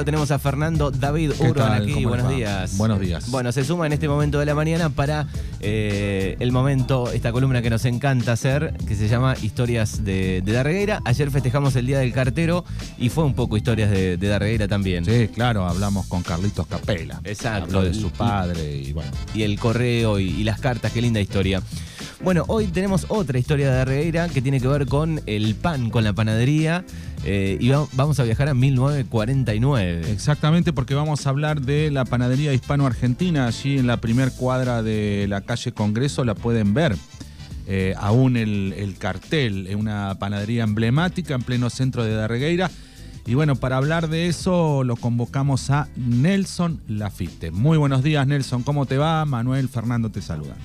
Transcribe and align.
lo 0.00 0.04
tenemos 0.06 0.30
a 0.30 0.38
Fernando 0.38 0.90
David 0.90 1.32
¿Qué 1.32 1.50
Urban 1.50 1.74
aquí. 1.74 1.92
¿Cómo 1.92 2.16
les 2.16 2.24
Buenos 2.24 2.34
días. 2.34 2.78
Buenos 2.78 3.00
días. 3.00 3.30
Bueno, 3.30 3.52
se 3.52 3.64
suma 3.64 3.84
en 3.84 3.92
este 3.92 4.08
momento 4.08 4.38
de 4.38 4.46
la 4.46 4.54
mañana 4.54 4.88
para 4.88 5.26
eh, 5.60 6.36
el 6.40 6.52
momento, 6.52 7.12
esta 7.12 7.32
columna 7.32 7.60
que 7.60 7.68
nos 7.68 7.84
encanta 7.84 8.32
hacer, 8.32 8.72
que 8.88 8.94
se 8.94 9.08
llama 9.08 9.34
Historias 9.42 10.02
de, 10.02 10.40
de 10.42 10.52
Darregueira. 10.52 11.02
Ayer 11.04 11.30
festejamos 11.30 11.76
el 11.76 11.86
Día 11.86 11.98
del 11.98 12.14
Cartero 12.14 12.64
y 12.96 13.10
fue 13.10 13.24
un 13.24 13.34
poco 13.34 13.58
historias 13.58 13.90
de, 13.90 14.16
de 14.16 14.28
Darregueira 14.28 14.68
también. 14.68 15.04
Sí, 15.04 15.28
claro, 15.28 15.66
hablamos 15.66 16.06
con 16.06 16.22
Carlitos 16.22 16.66
Capela. 16.66 17.20
Exacto. 17.24 17.64
Habló 17.64 17.82
de 17.82 17.92
su 17.92 18.08
padre 18.10 18.74
y 18.78 18.94
bueno. 18.94 19.10
y 19.34 19.42
el 19.42 19.58
correo 19.60 20.18
y, 20.18 20.30
y 20.30 20.44
las 20.44 20.60
cartas, 20.60 20.92
qué 20.92 21.02
linda 21.02 21.20
historia. 21.20 21.62
Bueno, 22.22 22.44
hoy 22.48 22.66
tenemos 22.66 23.06
otra 23.08 23.38
historia 23.38 23.70
de 23.70 23.76
Darregueira 23.76 24.28
que 24.28 24.40
tiene 24.42 24.60
que 24.60 24.68
ver 24.68 24.86
con 24.86 25.20
el 25.26 25.54
pan, 25.54 25.90
con 25.90 26.04
la 26.04 26.14
panadería. 26.14 26.84
Eh, 27.24 27.58
y 27.60 27.68
va- 27.68 27.86
vamos 27.92 28.18
a 28.20 28.24
viajar 28.24 28.48
a 28.48 28.54
1949. 28.54 30.10
Exactamente, 30.10 30.72
porque 30.72 30.94
vamos 30.94 31.26
a 31.26 31.30
hablar 31.30 31.60
de 31.60 31.90
la 31.90 32.04
panadería 32.04 32.52
hispano-argentina. 32.54 33.46
Allí 33.46 33.78
en 33.78 33.86
la 33.86 33.98
primer 34.00 34.32
cuadra 34.32 34.82
de 34.82 35.26
la 35.28 35.42
calle 35.42 35.72
Congreso 35.72 36.24
la 36.24 36.34
pueden 36.34 36.74
ver. 36.74 36.96
Eh, 37.66 37.94
aún 37.98 38.36
el, 38.36 38.74
el 38.76 38.96
cartel, 38.96 39.68
una 39.76 40.16
panadería 40.18 40.64
emblemática 40.64 41.34
en 41.34 41.42
pleno 41.42 41.70
centro 41.70 42.04
de 42.04 42.14
Darregueira. 42.14 42.70
Y 43.26 43.34
bueno, 43.34 43.54
para 43.54 43.76
hablar 43.76 44.08
de 44.08 44.26
eso 44.26 44.82
lo 44.82 44.96
convocamos 44.96 45.70
a 45.70 45.88
Nelson 45.94 46.80
Lafitte. 46.88 47.52
Muy 47.52 47.76
buenos 47.78 48.02
días, 48.02 48.26
Nelson. 48.26 48.62
¿Cómo 48.64 48.86
te 48.86 48.96
va? 48.96 49.24
Manuel 49.24 49.68
Fernando 49.68 50.10
te 50.10 50.20
saluda. 50.22 50.56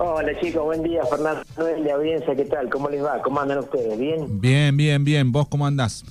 Hola 0.00 0.30
chicos, 0.40 0.62
buen 0.62 0.84
día, 0.84 1.04
Fernando 1.10 1.42
Noel 1.56 1.82
de 1.82 1.90
audiencia, 1.90 2.36
¿qué 2.36 2.44
tal? 2.44 2.70
¿Cómo 2.70 2.88
les 2.88 3.02
va? 3.02 3.20
¿Cómo 3.20 3.40
andan 3.40 3.58
ustedes? 3.58 3.98
¿Bien? 3.98 4.40
Bien, 4.40 4.76
bien, 4.76 5.04
bien. 5.04 5.32
¿Vos 5.32 5.48
cómo 5.48 5.66
andás? 5.66 6.04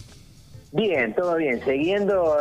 Bien, 0.73 1.15
todo 1.15 1.37
bien. 1.37 1.61
Siguiendo 1.63 2.35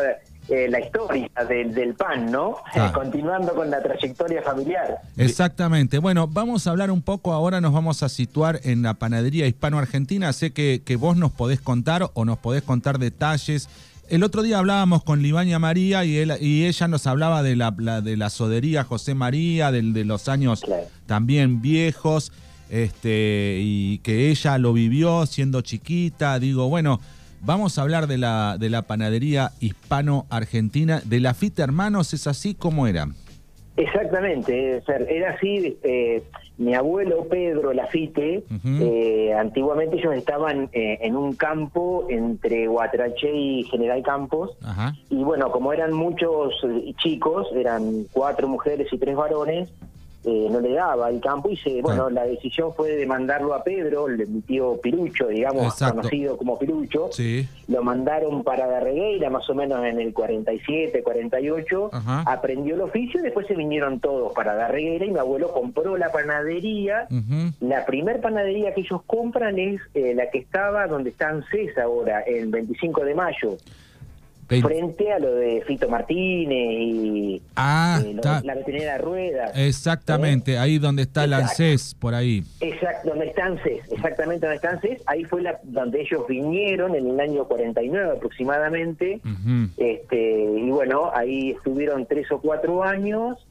eh, 0.49 0.69
la 0.69 0.81
historia 0.81 1.31
del, 1.49 1.73
del 1.73 1.95
pan, 1.95 2.33
¿no? 2.33 2.57
Ah. 2.75 2.89
Eh, 2.89 2.93
continuando 2.93 3.55
con 3.55 3.71
la 3.71 3.81
trayectoria 3.81 4.43
familiar. 4.43 4.99
Exactamente. 5.17 5.99
Bueno, 5.99 6.27
vamos 6.27 6.67
a 6.67 6.71
hablar 6.71 6.91
un 6.91 7.03
poco, 7.03 7.33
ahora 7.33 7.61
nos 7.61 7.73
vamos 7.73 8.03
a 8.03 8.09
situar 8.09 8.59
en 8.65 8.83
la 8.83 8.95
panadería 8.95 9.47
hispano-argentina. 9.47 10.33
Sé 10.33 10.53
que, 10.53 10.83
que 10.85 10.97
vos 10.97 11.17
nos 11.17 11.31
podés 11.31 11.61
contar 11.61 12.11
o 12.13 12.25
nos 12.25 12.39
podés 12.39 12.63
contar 12.63 12.99
detalles. 12.99 13.69
El 14.09 14.23
otro 14.23 14.43
día 14.43 14.59
hablábamos 14.59 15.03
con 15.03 15.21
Libaña 15.21 15.59
María 15.59 16.05
y, 16.05 16.17
él, 16.19 16.33
y 16.41 16.65
ella 16.67 16.87
nos 16.87 17.07
hablaba 17.09 17.43
de 17.43 17.57
la, 17.57 17.75
la- 17.79 18.01
de 18.01 18.17
la 18.17 18.31
sodería 18.31 18.85
José 18.85 19.15
María, 19.15 19.73
del- 19.73 19.93
de, 19.93 20.05
los 20.05 20.29
años 20.29 20.61
Claro. 20.61 20.85
también 21.07 21.61
viejos, 21.61 22.31
este, 22.71 23.59
y 23.61 23.99
que 23.99 24.31
ella 24.31 24.59
lo 24.59 24.73
vivió 24.73 25.27
siendo 25.27 25.61
chiquita. 25.61 26.39
Digo, 26.39 26.69
bueno, 26.69 27.01
vamos 27.41 27.79
a 27.79 27.83
hablar 27.83 28.07
de 28.07 28.19
la, 28.19 28.57
de 28.61 28.71
la 28.71 28.83
panadería 28.83 29.51
hispano-argentina, 29.61 31.03
de 31.05 31.19
la 31.21 31.35
Fita 31.35 31.65
Hermanos, 31.65 32.15
¿es 32.15 32.29
así 32.29 32.55
como 32.55 32.87
era? 32.87 33.09
Exactamente, 33.77 34.83
era 35.09 35.35
así. 35.35 35.77
eh, 35.83 36.23
mi 36.59 36.75
abuelo 36.75 37.27
Pedro 37.29 37.73
Lafite, 37.73 38.43
eh, 38.65 39.35
antiguamente 39.35 39.97
ellos 39.97 40.15
estaban 40.15 40.71
eh, 40.73 40.99
en 41.03 41.17
un 41.17 41.35
campo 41.35 42.07
entre 42.09 42.67
Guatraché 42.67 43.35
y 43.35 43.65
General 43.65 44.03
Campos. 44.03 44.57
Y 45.11 45.23
bueno, 45.23 45.51
como 45.51 45.73
eran 45.73 45.93
muchos 45.93 46.55
eh, 46.65 46.95
chicos, 46.97 47.49
eran 47.55 48.05
cuatro 48.11 48.49
mujeres 48.49 48.91
y 48.91 48.99
tres 48.99 49.17
varones, 49.17 49.69
eh, 50.29 50.49
no 50.51 50.59
le 50.59 50.73
daba 50.73 51.09
el 51.09 51.21
campo 51.21 51.49
y 51.49 51.57
se, 51.57 51.81
bueno, 51.81 52.11
la 52.11 52.25
decisión 52.25 52.75
fue 52.75 52.91
de 52.97 53.07
mandarlo 53.07 53.55
a 53.55 53.63
Pedro, 53.63 54.09
mi 54.09 54.41
tío 54.41 54.81
Pirucho, 54.81 55.29
digamos, 55.29 55.67
Exacto. 55.67 55.97
conocido 55.99 56.37
como 56.37 56.59
Pirucho. 56.59 57.11
Sí. 57.13 57.49
Lo 57.69 57.85
mandaron 57.85 58.43
para 58.43 58.67
Darregueira, 58.67 59.31
más 59.31 59.49
o 59.49 59.55
menos 59.55 59.85
en 59.85 60.01
el 60.01 60.13
47, 60.13 61.05
48. 61.05 61.91
Ajá. 61.93 62.25
Aprendió 62.27 62.75
el 62.75 62.81
oficio 62.81 63.21
y 63.21 63.23
después 63.23 63.47
se 63.47 63.55
vinieron 63.55 64.01
todos 64.01 64.33
para 64.33 64.57
Darregueira 64.57 65.07
y 65.07 65.13
mi 65.13 65.19
abuelo 65.21 65.53
compró 65.53 65.97
la 65.97 66.11
panadería. 66.11 67.07
La 67.61 67.87
primer 67.87 68.21
panadería 68.21 68.75
que 68.75 68.81
ellos 68.81 69.03
compran 69.07 69.59
es 69.61 69.81
eh, 69.95 70.13
la 70.15 70.29
que 70.31 70.39
estaba 70.39 70.89
donde 70.89 71.11
está 71.11 71.29
ANSES 71.29 71.79
ahora, 71.79 72.23
el 72.23 72.49
25 72.49 73.05
de 73.05 73.15
mayo, 73.15 73.57
Frente 74.49 75.13
a 75.13 75.19
lo 75.19 75.35
de 75.35 75.63
Fito 75.67 75.89
Martínez 75.89 76.69
y 76.81 77.43
Ah, 77.57 78.01
eh, 78.05 78.13
está- 78.15 78.43
la 78.45 78.55
veterinaria 78.55 78.93
de 78.93 78.99
ruedas. 78.99 79.53
exactamente, 79.57 80.59
ahí 80.59 80.79
donde 80.79 81.03
está 81.03 81.25
el. 81.25 81.33
ANSES, 81.35 81.95
por 81.99 82.15
ahí. 82.15 82.43
Exacto, 82.61 83.09
donde 83.11 83.27
está 83.27 83.47
ANSES, 83.47 83.93
exactamente 83.93 84.47
donde 84.47 84.57
está 84.57 84.71
ANSES. 84.71 85.03
Ahí 85.07 85.25
fue 85.25 85.43
la, 85.43 85.59
donde 85.65 86.01
ellos 86.03 86.27
vinieron 86.29 86.95
en 86.95 87.09
el 87.11 87.19
año 87.21 87.45
49 87.47 88.13
aproximadamente. 88.17 89.21
Ujú. 89.25 89.69
Este, 89.77 90.43
y 90.45 90.71
bueno, 90.71 91.11
ahí 91.15 91.51
estuvieron 91.51 92.07
tres 92.07 92.31
o 92.31 92.41
cuatro 92.41 92.83
años. 92.85 93.47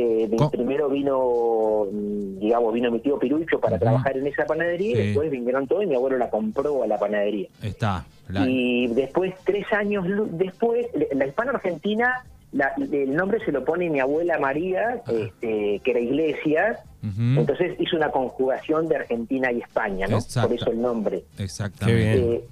Eh, 0.00 0.28
primero 0.52 0.88
vino, 0.88 1.86
mm, 1.90 2.38
digamos, 2.38 2.72
vino 2.72 2.90
mi 2.90 3.00
tío 3.00 3.18
Pirucho 3.18 3.58
para 3.58 3.78
trabajar 3.80 4.16
en 4.16 4.26
esa 4.28 4.46
panadería 4.46 4.94
Sí. 4.96 5.02
y 5.02 5.06
después 5.06 5.30
vinieron 5.30 5.66
todos 5.66 5.82
y 5.82 5.86
mi 5.86 5.96
abuelo 5.96 6.18
la 6.18 6.30
compró 6.30 6.82
a 6.82 6.86
la 6.86 6.98
panadería. 6.98 7.48
Está. 7.62 8.04
la- 8.28 8.46
Y 8.46 8.86
después, 8.88 9.34
tres 9.44 9.64
años 9.72 10.04
después, 10.32 10.86
la 11.14 11.26
hispano 11.26 11.50
argentina, 11.52 12.24
la- 12.52 12.74
el 12.78 13.16
nombre 13.16 13.42
se 13.44 13.50
lo 13.52 13.64
pone 13.64 13.88
mi 13.90 14.00
abuela 14.00 14.38
María, 14.38 15.02
este, 15.08 15.80
que 15.82 15.90
era 15.90 15.98
Iglesias, 15.98 16.78
Ujú. 17.02 17.40
entonces 17.40 17.74
hizo 17.80 17.96
una 17.96 18.10
conjugación 18.10 18.86
de 18.86 18.96
Argentina 18.96 19.50
y 19.50 19.60
España, 19.60 20.06
¿no? 20.06 20.18
Exacto. 20.18 20.48
Por 20.50 20.56
eso 20.58 20.70
el 20.70 20.80
nombre. 20.80 21.24
Exactamente. 21.38 22.34
Eh, 22.34 22.44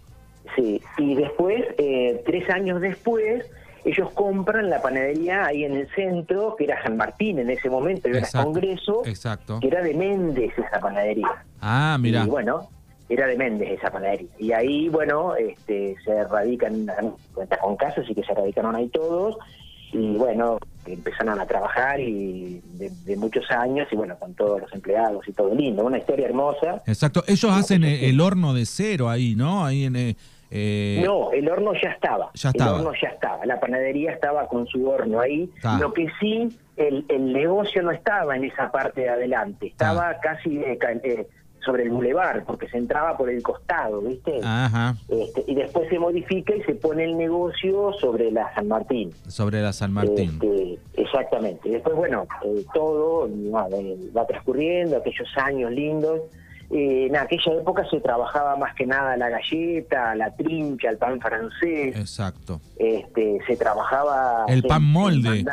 sí, 0.57 0.81
y 0.99 1.15
después, 1.15 1.63
eh, 1.79 2.23
tres 2.27 2.49
años 2.51 2.81
después, 2.81 3.45
ellos 3.87 4.11
compran 4.15 4.69
la 4.69 4.83
panadería 4.83 5.47
ahí 5.47 5.65
en 5.65 5.77
el 5.77 5.89
centro, 5.95 6.57
que 6.57 6.65
era 6.65 6.83
San 6.83 6.97
Martín 6.97 7.39
en 7.39 7.49
ese 7.51 7.71
momento, 7.71 8.09
era 8.09 8.19
Exacto. 8.19 8.45
Congreso, 8.53 9.03
Exacto. 9.07 9.61
que 9.61 9.69
era 9.69 9.81
de 9.83 9.95
Méndez 9.95 10.53
esa 10.59 10.81
panadería. 10.81 11.45
Ah, 11.61 11.97
mira. 12.01 12.25
Y 12.25 12.29
bueno, 12.29 12.69
era 13.09 13.27
de 13.29 13.37
Méndez 13.37 13.71
esa 13.79 13.91
panadería. 13.91 14.29
Y 14.39 14.53
ahí, 14.53 14.89
bueno, 14.89 15.37
este, 15.37 15.95
se 16.05 16.25
radican, 16.25 16.87
cuenta 17.33 17.59
con 17.59 17.77
casos 17.77 18.05
y 18.11 18.15
que 18.15 18.25
se 18.25 18.35
radicaron 18.35 18.75
ahí 18.75 18.89
todos. 18.89 19.39
Y 19.93 20.17
bueno, 20.17 20.59
empezaron 20.85 21.39
a 21.39 21.47
trabajar 21.47 22.01
y 22.01 22.61
de, 22.75 22.91
de 23.05 23.17
muchos 23.17 23.49
años 23.53 23.87
y 23.93 23.97
bueno, 23.97 24.19
con 24.19 24.35
todos 24.35 24.61
los 24.61 24.73
empleados 24.73 25.27
y 25.29 25.33
todo 25.33 25.55
lindo. 25.55 25.85
Una 25.85 25.99
historia 25.99 26.27
hermosa. 26.27 26.83
Exacto. 26.87 27.23
Ellos 27.29 27.53
hacen 27.53 27.85
el 27.85 28.21
horno 28.21 28.53
de 28.53 28.67
cero 28.67 29.09
ahí, 29.09 29.37
¿no? 29.37 29.65
Ahí 29.65 29.85
en. 29.85 29.95
eh, 29.97 30.17
eh, 30.51 31.03
No, 31.05 31.33
el 31.33 31.49
horno 31.49 31.73
ya 31.75 31.91
estaba. 31.91 32.31
Ya 32.35 32.51
estaba. 32.51 32.71
El 32.71 32.77
horno 32.87 32.93
ya 33.01 33.09
estaba. 33.09 33.47
La 33.47 33.61
panadería 33.61 34.13
estaba 34.13 34.47
con 34.49 34.67
su 34.67 34.89
horno 34.89 35.21
ahí. 35.21 35.51
Está. 35.57 35.79
Lo 35.79 35.93
que 35.93 36.09
sí, 36.21 36.49
el, 36.77 37.05
el 37.09 37.33
negocio 37.33 37.83
no 37.83 37.91
estaba 37.91 38.37
en 38.37 38.45
esa 38.45 38.71
parte 38.71 39.03
de 39.03 39.09
adelante. 39.09 39.67
Estaba 39.69 40.19
casi 40.21 40.59
eh, 40.59 40.79
eh, 41.03 41.27
sobre 41.65 41.83
el 41.83 41.91
bulevar, 41.91 42.45
porque 42.45 42.69
se 42.69 42.79
entraba 42.79 43.17
por 43.17 43.29
el 43.29 43.43
costado, 43.43 44.01
¿viste? 44.01 44.41
Ajá. 44.43 44.95
Este, 45.09 45.45
y 45.49 45.55
después 45.57 45.89
se 45.89 45.99
modifica 45.99 46.55
y 46.55 46.63
se 46.63 46.75
pone 46.75 47.05
el 47.05 47.19
negocio 47.19 47.93
sobre 48.01 48.31
la 48.31 48.55
San 48.55 48.69
Martín. 48.69 49.13
Sobre 49.27 49.61
la 49.61 49.73
San 49.73 49.93
Martín. 49.93 50.39
Este, 50.41 50.79
exactamente. 51.03 51.69
Después, 51.69 51.97
bueno, 51.97 52.27
eh, 52.45 52.65
todo 52.73 53.29
va, 53.53 53.67
va 54.17 54.27
transcurriendo, 54.27 54.97
aquellos 54.99 55.29
años 55.37 55.73
lindos. 55.73 56.21
Eh, 56.71 57.07
en 57.09 57.17
aquella 57.17 57.53
época 57.61 57.85
se 57.89 58.01
trabajaba 58.01 58.57
más 58.57 58.75
que 58.75 58.87
nada 58.87 59.17
la 59.17 59.29
galleta, 59.29 60.15
la 60.15 60.35
trincha, 60.35 60.91
el 60.91 60.99
pan 60.99 61.21
francés. 61.21 61.95
Exacto. 61.97 62.61
Este, 62.79 63.39
se 63.47 63.57
trabajaba 63.57 64.45
El 64.49 64.63
pan 64.65 64.83
molde. 64.85 65.45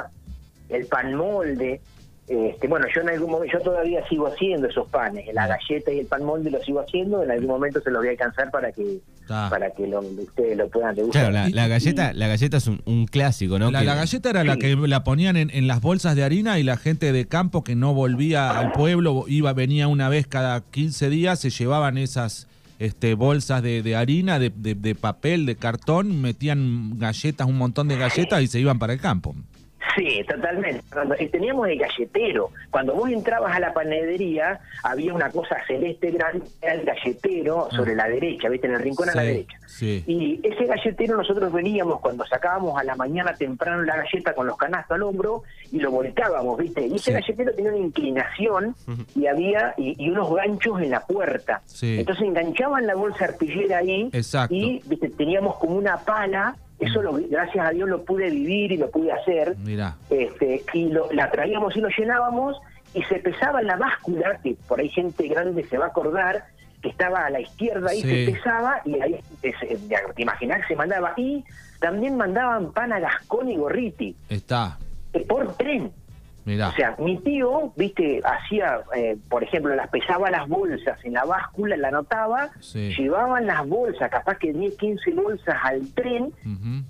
el 0.69 0.85
pan 0.88 1.13
molde. 1.16 1.81
Este, 2.26 2.68
bueno, 2.70 2.86
yo 2.96 3.02
en 3.02 3.10
algún 3.10 3.32
momento, 3.32 3.58
yo 3.58 3.64
todavía 3.64 4.00
sigo 4.08 4.28
haciendo 4.28 4.68
esos 4.70 4.88
panes, 4.88 5.26
la 5.34 5.46
galleta 5.46 5.92
y 5.92 6.00
el 6.00 6.06
pan 6.06 6.24
molde 6.24 6.50
lo 6.52 6.62
sigo 6.64 6.80
haciendo, 6.80 7.22
en 7.22 7.30
algún 7.32 7.48
momento 7.50 7.82
se 7.82 7.92
los 7.92 8.00
voy 8.00 8.08
a 8.08 8.12
alcanzar 8.12 8.50
para 8.50 8.72
que 8.72 9.00
para 9.50 9.72
que 9.72 9.88
lo, 9.88 10.00
ustedes 10.00 10.58
lo 10.58 10.70
puedan 10.70 10.96
degustar. 10.96 11.30
Claro, 11.32 11.50
la, 11.50 11.54
la 11.64 11.68
galleta, 11.68 12.14
la 12.14 12.28
galleta 12.28 12.58
es 12.58 12.68
un, 12.68 12.82
un 12.86 13.08
clásico, 13.08 13.60
¿no? 13.60 13.72
La, 13.72 13.80
Que- 13.82 13.86
la 13.86 13.96
galleta 13.96 14.30
era 14.30 14.44
la 14.46 14.56
que 14.58 14.75
la 14.75 15.04
ponían 15.04 15.36
en, 15.36 15.50
en 15.50 15.68
las 15.68 15.81
bolsas 15.81 16.16
de 16.16 16.24
harina 16.24 16.60
y 16.60 16.64
la 16.64 16.78
gente 16.78 17.12
de 17.12 17.25
campo 17.25 17.62
que 17.64 17.75
no 17.75 17.94
volvía 17.94 18.58
al 18.58 18.72
pueblo, 18.72 19.26
iba, 19.28 19.52
venía 19.54 19.90
una 19.90 20.08
vez 20.08 20.26
cada 20.26 20.62
15 20.62 21.10
días, 21.10 21.40
se 21.40 21.50
llevaban 21.50 21.98
esas 21.98 22.48
este, 22.80 23.14
bolsas 23.16 23.62
de, 23.64 23.81
de 23.84 23.96
harina, 23.98 24.40
de, 24.40 24.50
de- 24.56 24.76
de 24.76 24.96
papel, 24.96 25.46
de 25.46 25.56
cartón, 25.58 26.22
metían 26.22 26.98
galletas, 27.00 27.48
un 27.48 27.58
montón 27.58 27.88
de 27.90 27.98
galletas 27.98 28.42
y 28.42 28.48
se 28.48 28.60
iban 28.62 28.80
para 28.80 28.94
el 28.94 29.00
campo. 29.00 29.36
Sí, 29.95 30.24
totalmente. 30.28 30.84
Cuando, 30.92 31.16
eh, 31.16 31.30
teníamos 31.30 31.68
el 31.68 31.78
galletero. 31.80 32.50
Cuando 32.72 32.94
vos 32.95 33.10
entrabas 33.10 33.56
a 33.56 33.60
la 33.60 33.74
panadería, 33.74 34.60
había 34.84 35.13
una 35.13 35.30
cosa 35.30 35.57
celeste 35.68 36.12
grande, 36.12 36.45
era 36.62 36.74
el 36.74 36.84
galletero 36.86 37.68
sobre 37.72 37.95
la 37.95 38.07
derecha, 38.07 38.50
¿viste? 38.50 38.68
En 38.68 38.74
el 38.74 38.80
rincón 38.81 39.10
a 39.10 39.16
la 39.16 39.22
derecha. 39.24 39.57
sí. 39.68 40.04
Y 40.07 40.40
ese 40.44 40.66
galletero 40.66 41.18
nosotros 41.18 41.51
veníamos 41.51 42.00
cuando 42.00 42.25
sacábamos 42.25 42.80
a 42.80 42.84
la 42.84 42.95
mañana 42.95 43.34
temprano 43.36 43.84
la 43.84 43.98
galleta 43.98 44.34
con 44.34 44.48
los 44.48 44.57
canastos 44.57 44.95
al 44.95 45.04
hombro 45.04 45.44
y 45.72 45.80
lo 45.80 45.92
volcábamos, 45.92 46.57
¿viste? 46.57 46.88
Y 46.88 46.95
ese 46.95 47.06
Sí. 47.06 47.12
galletero 47.13 47.54
tenía 47.54 47.72
una 47.72 47.80
inclinación 47.86 48.75
y 49.16 49.28
había 49.28 49.74
y, 49.78 49.95
y 50.04 50.10
unos 50.10 50.34
ganchos 50.34 50.81
en 50.81 50.90
la 50.92 51.01
puerta. 51.01 51.62
Sí. 51.66 52.00
Entonces 52.00 52.24
enganchaban 52.25 52.88
la 52.88 52.95
bolsa 52.95 53.25
artillera 53.25 53.80
ahí 53.80 54.10
Exacto. 54.13 54.54
y 54.56 54.81
¿viste? 54.86 55.10
teníamos 55.10 55.57
como 55.57 55.75
una 55.75 55.98
pala 55.98 56.56
Eso 56.83 57.01
lo, 57.01 57.13
gracias 57.30 57.68
a 57.68 57.71
Dios 57.71 57.89
lo 57.89 58.03
pude 58.03 58.30
vivir 58.30 58.71
y 58.71 58.77
lo 58.77 58.89
pude 58.89 59.12
hacer. 59.12 59.56
Mira. 59.57 59.95
Este, 60.09 60.63
y 60.74 60.89
lo, 60.89 61.12
la 61.12 61.30
traíamos 61.31 61.75
y 61.75 61.81
lo 61.81 61.89
llenábamos 61.89 62.57
y 62.94 63.01
se 63.03 63.15
pesaba 63.15 63.62
la 63.62 63.75
báscula, 63.75 64.39
que 64.44 64.56
por 64.68 64.80
ahí 64.80 64.89
gente 64.89 65.27
grande 65.27 65.63
se 65.65 65.77
va 65.77 65.85
a 65.85 65.88
acordar, 65.89 66.45
que 66.81 66.89
estaba 66.89 67.25
a 67.25 67.30
la 67.30 67.39
izquierda 67.39 67.94
y 67.94 68.01
Sí. 68.01 68.25
se 68.25 68.31
pesaba 68.33 68.81
y 68.85 69.00
ahí, 69.01 69.19
es- 69.41 69.56
eh, 69.63 69.77
te 70.15 70.21
imaginás, 70.21 70.68
se 70.68 70.75
mandaba. 70.75 71.13
Y 71.18 71.44
también 71.80 72.18
mandaban 72.18 72.71
pan 72.71 72.91
a 72.94 73.00
Gascón 73.00 73.50
y 73.50 73.57
Gorriti, 73.57 74.15
Está. 74.30 74.77
eh, 75.13 75.25
por 75.27 75.53
tren. 75.56 75.91
O 76.45 76.72
sea, 76.75 76.95
mi 77.00 77.18
tío, 77.19 77.72
viste, 77.78 78.22
hacía, 78.24 78.80
eh, 78.95 79.18
por 79.30 79.44
ejemplo, 79.44 79.74
las 79.75 79.88
pesaba 79.90 80.30
las 80.30 80.48
bolsas 80.50 80.98
en 81.06 81.13
la 81.13 81.24
báscula, 81.24 81.78
la 81.78 81.88
anotaba, 81.88 82.50
Sí. 82.60 82.94
llevaban 82.98 83.45
las 83.48 83.66
bolsas, 83.68 84.10
capaz 84.10 84.38
que 84.40 84.51
10, 84.51 84.75
15 84.78 85.12
bolsas 85.13 85.56
al 85.63 85.88
tren, 85.94 86.34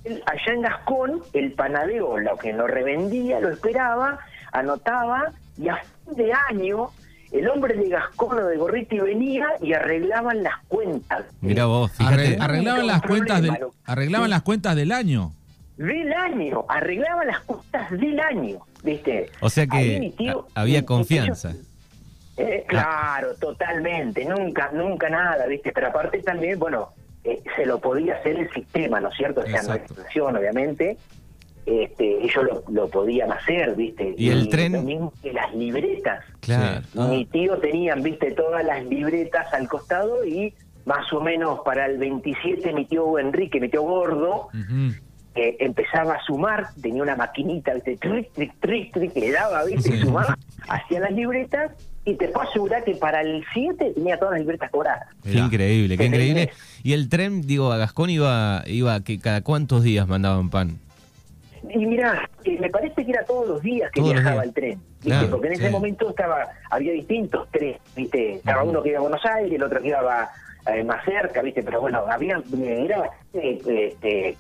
él, 0.06 0.24
allá 0.26 0.54
en 0.54 0.62
Gascón, 0.62 1.22
el 1.34 1.52
panadero, 1.54 2.18
lo 2.18 2.36
que 2.38 2.52
lo 2.52 2.66
revendía, 2.66 3.40
lo 3.40 3.50
esperaba, 3.50 4.18
anotaba, 4.52 5.32
y 5.58 5.68
a 5.70 5.76
fin 5.78 6.16
de 6.16 6.34
año, 6.50 6.88
el 7.32 7.48
hombre 7.50 7.76
de 7.76 7.90
Gascón 7.90 8.38
o 8.40 8.46
de 8.48 8.58
Gorriti 8.58 9.00
venía 9.00 9.48
y 9.62 9.74
arreglaban 9.74 10.42
las 10.44 10.56
cuentas. 10.68 11.26
Mira 11.42 11.66
vos, 11.66 11.92
Arre- 12.00 12.26
fíjate. 12.28 12.38
arreglaban 12.44 12.88
las 12.88 13.02
cuentas 13.02 13.42
del, 13.42 13.58
arreglaban 13.86 14.28
Sí. 14.28 14.32
las 14.32 14.42
cuentas 14.42 14.76
del 14.76 14.92
año. 14.92 15.32
Del 15.78 16.14
año, 16.14 16.66
arreglaban 16.70 17.28
las 17.28 17.40
cuentas 17.42 17.90
del 17.92 18.20
año, 18.20 18.60
¿viste? 18.84 19.30
O 19.42 19.50
sea 19.50 19.66
que 19.68 20.14
tío- 20.18 20.48
había 20.56 20.86
confianza. 20.86 21.54
Eh, 22.38 22.64
claro, 22.68 23.36
totalmente, 23.36 24.26
nunca, 24.26 24.72
nunca 24.74 25.10
nada, 25.10 25.46
¿viste? 25.48 25.72
Pero 25.72 25.88
aparte 25.88 26.20
también, 26.24 26.58
bueno, 26.58 26.90
eh, 27.24 27.42
se 27.56 27.66
lo 27.66 27.80
podía 27.80 28.16
hacer 28.16 28.38
el 28.38 28.52
sistema, 28.52 29.00
¿no 29.00 29.10
es 29.10 29.16
cierto? 29.16 29.42
O 29.42 29.44
sea, 29.44 29.52
no 29.54 29.58
Exacto. 29.60 29.94
es 29.94 30.00
excepción, 30.00 30.36
obviamente. 30.36 30.98
Este, 31.66 32.24
ellos 32.26 32.44
lo, 32.44 32.64
lo 32.72 32.90
podían 32.90 33.32
hacer, 33.32 33.74
¿viste? 33.76 34.14
¿Y 34.18 34.30
el 34.30 34.50
tren? 34.50 34.74
Lo 34.74 34.82
mismo 34.82 35.14
que 35.22 35.32
las 35.32 35.54
libretas. 35.56 36.26
Claro. 36.42 36.82
Sí. 36.92 37.00
Mi 37.00 37.26
tío 37.26 37.58
tenían, 37.60 38.02
¿viste? 38.04 38.32
Todas 38.32 38.66
las 38.66 38.84
libretas 38.86 39.54
al 39.54 39.70
costado 39.70 40.26
y 40.26 40.54
más 40.86 41.14
o 41.14 41.22
menos 41.22 41.60
para 41.64 41.86
el 41.86 41.98
27 42.00 42.74
mi 42.74 42.84
tío 42.86 43.18
Enrique, 43.18 43.62
mi 43.62 43.70
tío 43.70 43.84
gordo, 43.84 44.48
Ujú. 44.48 44.94
Eh, 45.36 45.58
empezaba 45.60 46.16
a 46.16 46.24
sumar, 46.24 46.68
tenía 46.82 47.02
una 47.04 47.16
maquinita, 47.16 47.74
¿viste? 47.74 47.98
Tric, 47.98 48.32
tric, 48.34 48.60
tric, 48.60 48.94
tric, 48.94 49.16
le 49.16 49.32
daba, 49.32 49.64
¿viste? 49.66 49.92
Sí. 49.92 49.98
Sumaba, 50.00 50.38
hacía 50.68 51.00
las 51.00 51.12
libretas 51.12 51.72
y 52.06 52.16
te 52.16 52.28
puedo 52.28 52.48
asegurar 52.48 52.84
que 52.84 52.96
para 52.96 53.22
el 53.22 53.44
7 53.54 53.94
tenía 53.96 54.18
todas 54.18 54.34
las 54.34 54.42
libretas 54.42 54.70
cobradas. 54.70 55.08
Qué 55.24 55.30
Mirá. 55.30 55.46
increíble, 55.46 55.98
qué 55.98 56.06
increíble. 56.06 56.50
Y 56.84 56.94
el 56.94 57.10
tren, 57.10 57.42
digo, 57.42 57.72
a 57.72 57.78
Gascón 57.78 58.10
iba, 58.10 58.64
iba 58.68 59.04
que 59.04 59.20
cada 59.20 59.42
cuántos 59.42 59.84
días 59.84 60.08
mandaban 60.08 60.50
pan. 60.50 60.80
Y 61.74 61.86
mira, 61.86 62.30
me 62.60 62.70
parece 62.70 63.06
que 63.06 63.12
era 63.12 63.24
todos 63.24 63.48
los 63.48 63.62
días 63.62 63.90
que 63.92 64.02
Todos 64.02 64.14
viajaba 64.14 64.36
días. 64.42 64.46
el 64.48 64.54
tren, 64.54 64.80
¿viste? 64.96 65.10
Claro, 65.10 65.30
porque 65.30 65.48
en 65.48 65.54
ese 65.54 65.68
sí. 65.68 65.72
momento 65.72 66.10
estaba 66.10 66.48
había 66.70 66.92
distintos 66.92 67.50
trenes, 67.52 67.80
¿viste? 67.96 68.34
Estaba 68.36 68.64
uno 68.64 68.84
que 68.84 68.90
iba 68.90 69.00
a 69.00 69.02
Buenos 69.02 69.26
Aires, 69.26 69.54
el 69.54 69.64
otro 69.64 69.82
que 69.82 69.88
iba 69.88 70.30
eh, 70.68 70.84
más 70.84 71.04
cerca, 71.06 71.42
¿viste? 71.42 71.64
Pero 71.64 71.80
bueno, 71.80 72.04
había 72.10 72.42
era 72.54 73.00
bastante 73.00 73.88
este, 73.88 74.38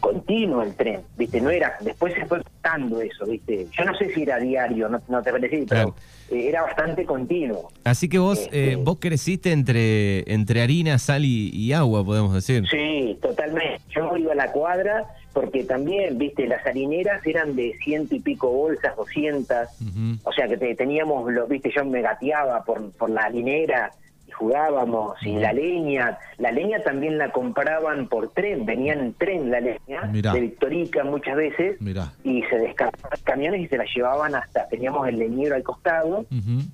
continuo 0.00 0.62
el 0.62 0.74
tren, 0.74 1.00
¿viste? 1.16 1.40
No 1.40 1.50
era, 1.50 1.76
después 1.80 2.14
se 2.14 2.24
fue 2.26 2.42
cortando 2.42 3.00
eso, 3.00 3.26
¿viste? 3.26 3.66
Yo 3.76 3.84
no 3.84 3.94
sé 3.96 4.12
si 4.14 4.22
era 4.22 4.38
diario, 4.38 4.88
no, 4.88 5.00
no 5.08 5.22
te 5.22 5.30
parecía, 5.30 5.64
pero 5.68 5.94
eh, 6.30 6.48
era 6.48 6.62
bastante 6.62 7.04
continuo. 7.04 7.70
Así 7.84 8.08
que 8.08 8.18
vos, 8.18 8.38
Este- 8.40 8.72
eh, 8.72 8.76
vos 8.76 8.98
creciste 9.00 9.52
entre, 9.52 10.30
entre 10.32 10.62
harina, 10.62 10.98
sal 10.98 11.24
y, 11.24 11.50
y 11.50 11.72
agua, 11.72 12.04
podemos 12.04 12.34
decir. 12.34 12.64
Sí, 12.70 13.18
totalmente. 13.22 13.80
Yo 13.90 14.16
iba 14.16 14.32
a 14.32 14.36
la 14.36 14.52
cuadra 14.52 15.06
porque 15.32 15.62
también, 15.64 16.18
viste, 16.18 16.46
las 16.48 16.66
harineras 16.66 17.24
eran 17.26 17.54
de 17.54 17.74
ciento 17.84 18.14
y 18.16 18.20
pico 18.20 18.50
bolsas, 18.50 18.96
doscientas. 18.96 19.70
Ujú. 19.80 20.18
O 20.24 20.32
sea 20.32 20.48
que 20.48 20.56
te- 20.56 20.74
teníamos, 20.74 21.30
los, 21.32 21.48
viste, 21.48 21.70
yo 21.74 21.84
me 21.84 22.02
gateaba 22.02 22.64
por, 22.64 22.90
por 22.92 23.10
la 23.10 23.22
harinera 23.24 23.92
jugábamos. 24.38 25.14
Y 25.22 25.36
la 25.36 25.52
leña, 25.52 26.18
la 26.38 26.50
leña 26.52 26.80
también 26.82 27.18
la 27.18 27.30
compraban 27.32 28.08
por 28.08 28.30
tren, 28.32 28.64
venían 28.64 29.00
en 29.00 29.14
tren 29.14 29.50
la 29.50 29.60
leña, 29.60 30.02
Mirá. 30.12 30.32
de 30.32 30.40
Victorica 30.40 31.04
muchas 31.04 31.36
veces. 31.36 31.80
Mirá. 31.80 32.12
Y 32.24 32.42
se 32.44 32.58
descargaban 32.58 33.18
camiones 33.24 33.60
y 33.62 33.68
se 33.68 33.76
la 33.76 33.84
llevaban 33.94 34.34
hasta, 34.34 34.66
teníamos 34.68 35.06
el 35.08 35.18
leñero 35.18 35.54
al 35.54 35.62
costado 35.62 36.24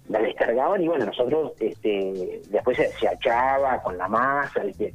la 0.09 0.19
descargaban 0.21 0.83
y 0.83 0.89
bueno, 0.89 1.07
nosotros 1.07 1.53
este, 1.61 2.41
después 2.51 2.77
se, 2.77 2.89
se 2.93 3.09
achaba 3.09 3.83
con 3.83 3.97
la 3.99 4.07
masa, 4.09 4.63
¿viste? 4.63 4.95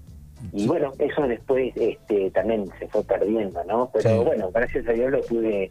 Y 0.54 0.68
bueno, 0.68 0.94
eso 1.00 1.28
después 1.28 1.76
este, 1.76 2.32
también 2.32 2.66
se 2.80 2.88
fue 2.88 3.04
perdiendo, 3.04 3.62
¿no? 3.66 3.90
Pero 3.94 4.10
Sí. 4.10 4.24
bueno, 4.26 4.50
gracias 4.54 4.88
a 4.88 4.92
Dios 4.94 5.12
lo 5.12 5.22
pude 5.22 5.70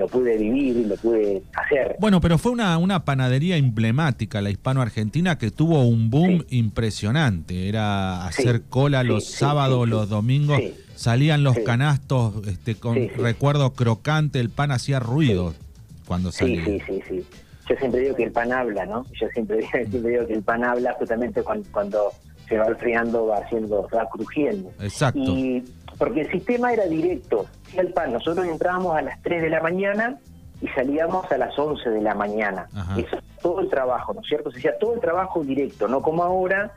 lo 0.00 0.08
pude 0.08 0.36
vivir 0.38 0.78
y 0.78 0.84
lo 0.86 0.96
pude 0.96 1.42
hacer. 1.54 1.96
Bueno, 2.00 2.20
pero 2.20 2.38
fue 2.38 2.50
una, 2.52 2.76
una 2.78 3.04
panadería 3.04 3.56
emblemática, 3.56 4.40
la 4.40 4.50
hispano-argentina, 4.50 5.36
que 5.38 5.50
tuvo 5.50 5.84
un 5.84 6.08
boom 6.10 6.44
impresionante. 6.48 7.68
Era 7.68 8.26
hacer 8.26 8.56
Sí, 8.56 8.62
cola 8.70 9.04
los 9.04 9.26
sí, 9.26 9.32
sábados, 9.34 9.86
los 9.88 10.08
domingos, 10.08 10.58
salían 10.96 11.44
los 11.44 11.58
canastos 11.58 12.46
este, 12.48 12.74
con 12.74 12.96
recuerdo 13.16 13.74
crocante, 13.74 14.40
el 14.40 14.48
pan 14.50 14.70
hacía 14.72 14.98
ruido 15.00 15.54
cuando 16.06 16.32
salía. 16.32 16.64
sí, 16.64 16.80
sí, 16.86 17.00
sí. 17.08 17.24
Yo 17.68 17.76
siempre 17.76 18.00
digo 18.00 18.16
que 18.16 18.24
el 18.24 18.32
pan 18.32 18.52
habla, 18.52 18.84
¿no? 18.86 19.04
Yo 19.12 19.28
siempre, 19.32 19.60
siempre 19.70 20.10
digo 20.10 20.26
que 20.26 20.32
el 20.34 20.42
pan 20.42 20.64
habla 20.64 20.92
justamente 20.98 21.42
cuando, 21.42 21.68
cuando 21.70 22.10
se 22.48 22.58
va 22.58 22.66
enfriando, 22.66 23.26
va 23.26 23.36
haciendo, 23.38 23.88
va 23.94 24.08
crujiendo. 24.10 24.72
Exacto. 24.80 25.20
Y 25.20 25.62
porque 26.00 26.22
el 26.22 26.30
sistema 26.30 26.72
era 26.72 26.86
directo. 26.86 27.44
El 27.76 27.92
pan. 27.92 28.14
Nosotros 28.14 28.46
entrábamos 28.46 28.96
a 28.96 29.02
las 29.02 29.20
3 29.22 29.42
de 29.42 29.50
la 29.50 29.60
mañana 29.60 30.16
y 30.62 30.68
salíamos 30.68 31.30
a 31.30 31.36
las 31.36 31.56
11 31.56 31.90
de 31.90 32.00
la 32.00 32.14
mañana. 32.14 32.68
Ajá. 32.74 32.98
Eso 32.98 33.16
es 33.16 33.22
todo 33.42 33.60
el 33.60 33.68
trabajo, 33.68 34.14
¿no 34.14 34.22
es 34.22 34.26
cierto? 34.26 34.50
Se 34.50 34.58
hacía 34.58 34.78
todo 34.78 34.94
el 34.94 35.00
trabajo 35.00 35.44
directo, 35.44 35.88
no 35.88 36.00
como 36.00 36.24
ahora 36.24 36.72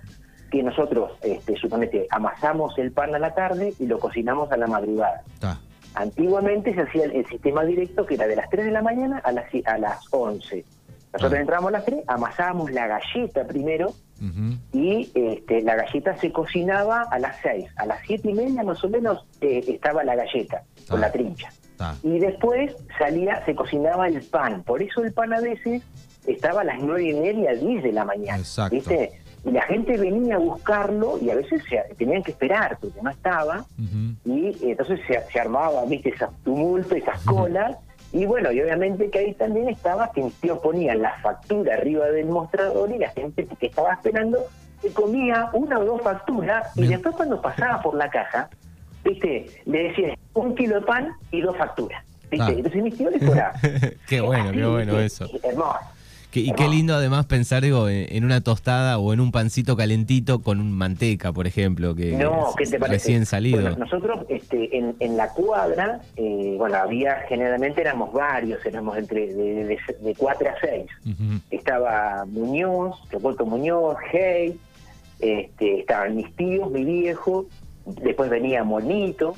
que 0.51 0.61
nosotros, 0.61 1.13
este, 1.21 1.55
suponete, 1.55 2.05
amasamos 2.11 2.77
el 2.77 2.91
pan 2.91 3.15
a 3.15 3.19
la 3.19 3.33
tarde 3.33 3.73
y 3.79 3.85
lo 3.87 3.97
cocinamos 3.97 4.51
a 4.51 4.57
la 4.57 4.67
madrugada. 4.67 5.23
Antiguamente 5.95 6.73
se 6.73 6.81
hacía 6.81 7.05
el, 7.05 7.11
el 7.11 7.25
sistema 7.27 7.63
directo 7.63 8.05
que 8.05 8.15
era 8.15 8.27
de 8.27 8.35
las 8.35 8.49
3 8.49 8.65
de 8.65 8.71
la 8.71 8.81
mañana 8.81 9.19
a 9.23 9.31
las, 9.31 9.45
a 9.65 9.77
las 9.77 10.05
11. 10.11 10.65
Nosotros 11.13 11.37
Ah. 11.37 11.41
entramos 11.41 11.69
a 11.69 11.71
las 11.71 11.85
3, 11.85 12.03
amasábamos 12.07 12.71
la 12.71 12.87
galleta 12.87 13.45
primero 13.45 13.93
y 14.71 15.11
este, 15.13 15.61
la 15.63 15.75
galleta 15.75 16.15
se 16.17 16.31
cocinaba 16.31 17.01
a 17.11 17.19
las 17.19 17.35
6. 17.43 17.65
A 17.75 17.85
las 17.85 17.99
7 18.07 18.29
y 18.29 18.33
media 18.33 18.63
más 18.63 18.83
o 18.83 18.89
menos 18.89 19.25
eh, 19.41 19.63
estaba 19.67 20.03
la 20.03 20.15
galleta 20.15 20.63
con 20.89 20.99
Ah. 20.99 21.07
la 21.07 21.11
trincha. 21.11 21.49
Está. 21.49 21.95
Y 22.03 22.19
después 22.19 22.73
salía, 22.97 23.43
se 23.45 23.53
cocinaba 23.55 24.07
el 24.07 24.21
pan. 24.23 24.63
Por 24.63 24.81
eso 24.81 25.03
el 25.03 25.11
pan 25.11 25.33
a 25.33 25.41
veces 25.41 25.81
estaba 26.25 26.61
a 26.61 26.63
las 26.63 26.79
9 26.79 27.03
y 27.09 27.13
media, 27.13 27.53
10 27.53 27.83
de 27.83 27.91
la 27.91 28.05
mañana. 28.05 28.37
Exacto. 28.37 28.75
¿viste? 28.75 29.11
Y 29.45 29.51
la 29.51 29.63
gente 29.63 29.97
venía 29.97 30.35
a 30.35 30.39
buscarlo 30.39 31.17
y 31.21 31.29
a 31.29 31.35
veces 31.35 31.61
se, 31.69 31.77
tenían 31.95 32.23
que 32.23 32.31
esperar 32.31 32.77
porque 32.79 33.01
no 33.01 33.09
estaba 33.09 33.65
y 34.23 34.47
eh, 34.47 34.55
entonces 34.61 35.01
se, 35.05 35.19
se 35.33 35.39
armaba, 35.39 35.83
viste, 35.85 36.09
esas 36.09 36.29
tumultos, 36.45 36.93
esas 36.93 37.21
colas, 37.25 37.75
y 38.13 38.27
bueno, 38.27 38.51
y 38.51 38.61
obviamente 38.61 39.09
que 39.09 39.19
ahí 39.19 39.33
también 39.33 39.67
estaba 39.69 40.11
que 40.11 40.31
tíos 40.39 40.59
ponían 40.59 41.01
la 41.01 41.17
factura 41.21 41.73
arriba 41.73 42.05
del 42.05 42.27
mostrador 42.27 42.91
y 42.91 42.99
la 42.99 43.09
gente 43.09 43.47
que 43.59 43.65
estaba 43.65 43.93
esperando 43.93 44.37
se 44.83 44.93
comía 44.93 45.49
una 45.53 45.79
o 45.79 45.85
dos 45.85 46.01
facturas 46.03 46.67
y 46.77 46.85
después 46.85 47.15
cuando 47.15 47.41
pasaba 47.41 47.81
por 47.81 47.95
la 47.95 48.09
caja, 48.11 48.49
viste, 49.03 49.47
le 49.65 49.83
decían 49.89 50.15
un 50.35 50.53
kilo 50.53 50.75
de 50.75 50.81
pan 50.85 51.13
y 51.31 51.41
dos 51.41 51.57
facturas. 51.57 52.03
¿viste? 52.29 52.51
Ah. 52.51 52.55
Entonces 52.55 52.83
mis 52.83 52.95
tíos 52.95 53.11
les 53.13 53.25
fuera. 53.25 53.53
Qué 54.07 54.21
bueno, 54.21 54.49
así, 54.49 54.57
qué 54.59 54.65
bueno 54.67 54.99
eso. 54.99 55.25
Hermoso. 55.41 55.79
Que- 56.33 56.39
y 56.39 56.51
qué 56.53 56.67
lindo 56.67 56.95
además 56.95 57.27
pensar, 57.27 57.61
digo, 57.61 57.87
en, 57.89 58.07
en 58.09 58.25
una 58.25 58.41
tostada 58.41 58.97
o 58.97 59.13
en 59.13 59.19
un 59.19 59.31
pancito 59.31 59.77
calentito 59.77 60.41
con 60.41 60.59
un 60.59 60.71
manteca, 60.71 61.31
por 61.31 61.45
ejemplo, 61.45 61.93
que 61.93 62.13
No, 62.13 62.49
es 62.49 62.55
¿qué 62.57 62.65
te 62.65 62.79
parece? 62.79 62.95
recién 62.97 63.25
salido. 63.27 63.61
Bueno, 63.61 63.77
nosotros 63.77 64.25
este, 64.29 64.75
en, 64.75 64.95
en 64.99 65.15
la 65.15 65.29
cuadra, 65.29 66.01
eh, 66.15 66.55
bueno, 66.57 66.77
había 66.77 67.17
generalmente 67.29 67.81
éramos 67.81 68.11
varios, 68.13 68.65
éramos 68.65 68.97
entre 68.97 69.27
de, 69.31 69.63
de, 69.65 69.79
de 70.01 70.15
cuatro 70.15 70.49
a 70.49 70.55
seis. 70.59 70.87
Estaba 71.51 72.25
Muñoz, 72.25 72.95
Leopoldo 73.11 73.45
Muñoz, 73.45 73.97
Hey, 74.11 74.57
este, 75.19 75.81
estaban 75.81 76.15
mis 76.15 76.35
tíos, 76.35 76.71
mi 76.71 76.83
viejo, 76.83 77.45
después 77.85 78.31
venía 78.31 78.63
Monito, 78.63 79.35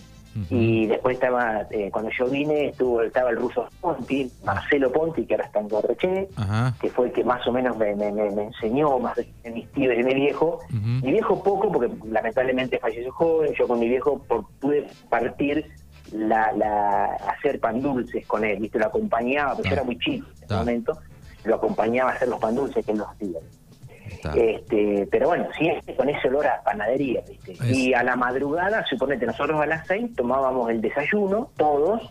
Y 0.49 0.87
después 0.87 1.13
estaba, 1.15 1.65
eh, 1.71 1.89
cuando 1.91 2.11
yo 2.17 2.25
vine, 2.25 2.67
estuvo 2.67 3.01
estaba 3.01 3.29
el 3.29 3.37
ruso 3.37 3.69
Ponti, 3.79 4.29
Marcelo 4.43 4.91
Ponti, 4.91 5.25
que 5.25 5.35
ahora 5.35 5.45
está 5.45 5.61
en 5.61 5.69
Gorreché, 5.69 6.27
Ajá. 6.35 6.73
que 6.81 6.89
fue 6.89 7.07
el 7.07 7.13
que 7.13 7.23
más 7.23 7.47
o 7.47 7.53
menos 7.53 7.77
me, 7.77 7.95
me- 7.95 8.11
me- 8.11 8.43
enseñó 8.43 8.99
más 8.99 9.15
de 9.15 9.27
mis 9.51 9.71
tíos 9.71 9.93
y 9.97 10.03
mi 10.03 10.13
viejo. 10.13 10.59
Ujú. 10.69 11.05
Mi 11.05 11.11
viejo 11.13 11.41
poco, 11.41 11.71
porque 11.71 11.89
lamentablemente 12.09 12.79
falleció 12.79 13.11
joven, 13.13 13.53
yo 13.57 13.65
con 13.65 13.79
mi 13.79 13.87
viejo 13.87 14.19
por- 14.27 14.45
pude 14.59 14.85
partir 15.09 15.65
la, 16.11 16.51
la 16.51 17.05
hacer 17.29 17.59
pan 17.61 17.81
dulces 17.81 18.27
con 18.27 18.43
él, 18.43 18.59
¿viste? 18.59 18.77
Lo 18.77 18.87
acompañaba, 18.87 19.53
porque 19.55 19.69
yo 19.69 19.73
era 19.75 19.83
muy 19.83 19.97
chico 19.99 20.27
en 20.39 20.43
ese 20.43 20.53
momento, 20.53 20.97
lo 21.45 21.55
acompañaba 21.55 22.11
a 22.11 22.13
hacer 22.15 22.27
los 22.27 22.39
pan 22.39 22.55
dulces 22.55 22.85
que 22.85 22.91
él 22.91 22.97
los 22.97 23.07
hacía. 23.07 23.39
Este, 24.35 25.07
pero 25.11 25.27
bueno, 25.27 25.47
siempre 25.57 25.95
con 25.95 26.09
ese 26.09 26.27
olor 26.27 26.47
a 26.47 26.61
panadería, 26.63 27.21
¿viste? 27.27 27.55
Y 27.71 27.93
a 27.93 28.03
la 28.03 28.15
madrugada, 28.15 28.85
suponete, 28.87 29.25
nosotros 29.25 29.59
a 29.61 29.65
las 29.65 29.85
seis 29.87 30.13
tomábamos 30.15 30.69
el 30.69 30.81
desayuno, 30.81 31.49
todos, 31.57 32.01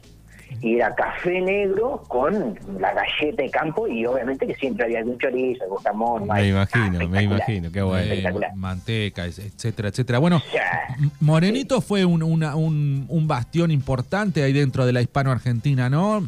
y 0.61 0.77
era 0.77 0.95
café 0.95 1.41
negro 1.41 2.05
con 2.07 2.59
la 2.79 2.95
galleta 2.95 3.43
de 3.43 3.51
campo 3.51 3.89
y 3.89 4.07
obviamente 4.07 4.47
que 4.47 4.55
siempre 4.55 4.85
había 4.85 5.01
algún 5.01 5.19
chorizo, 5.19 5.65
algún 5.65 5.79
jamón. 5.79 6.29
Me 6.29 6.49
imagino, 6.49 7.09
me 7.09 7.23
imagino, 7.23 7.73
qué 7.73 7.83
bueno. 7.83 8.15
manteca, 8.55 9.25
etcétera, 9.25 9.89
etcétera. 9.89 10.19
Bueno, 10.21 10.41
Morenito 11.21 11.81
fue 11.81 12.05
un, 12.05 12.23
un, 12.23 13.07
un 13.09 13.29
bastión 13.29 13.71
importante 13.71 14.43
ahí 14.43 14.53
dentro 14.53 14.87
de 14.87 14.93
la 14.93 15.03
hispano-argentina, 15.03 15.91
¿no? 15.91 16.25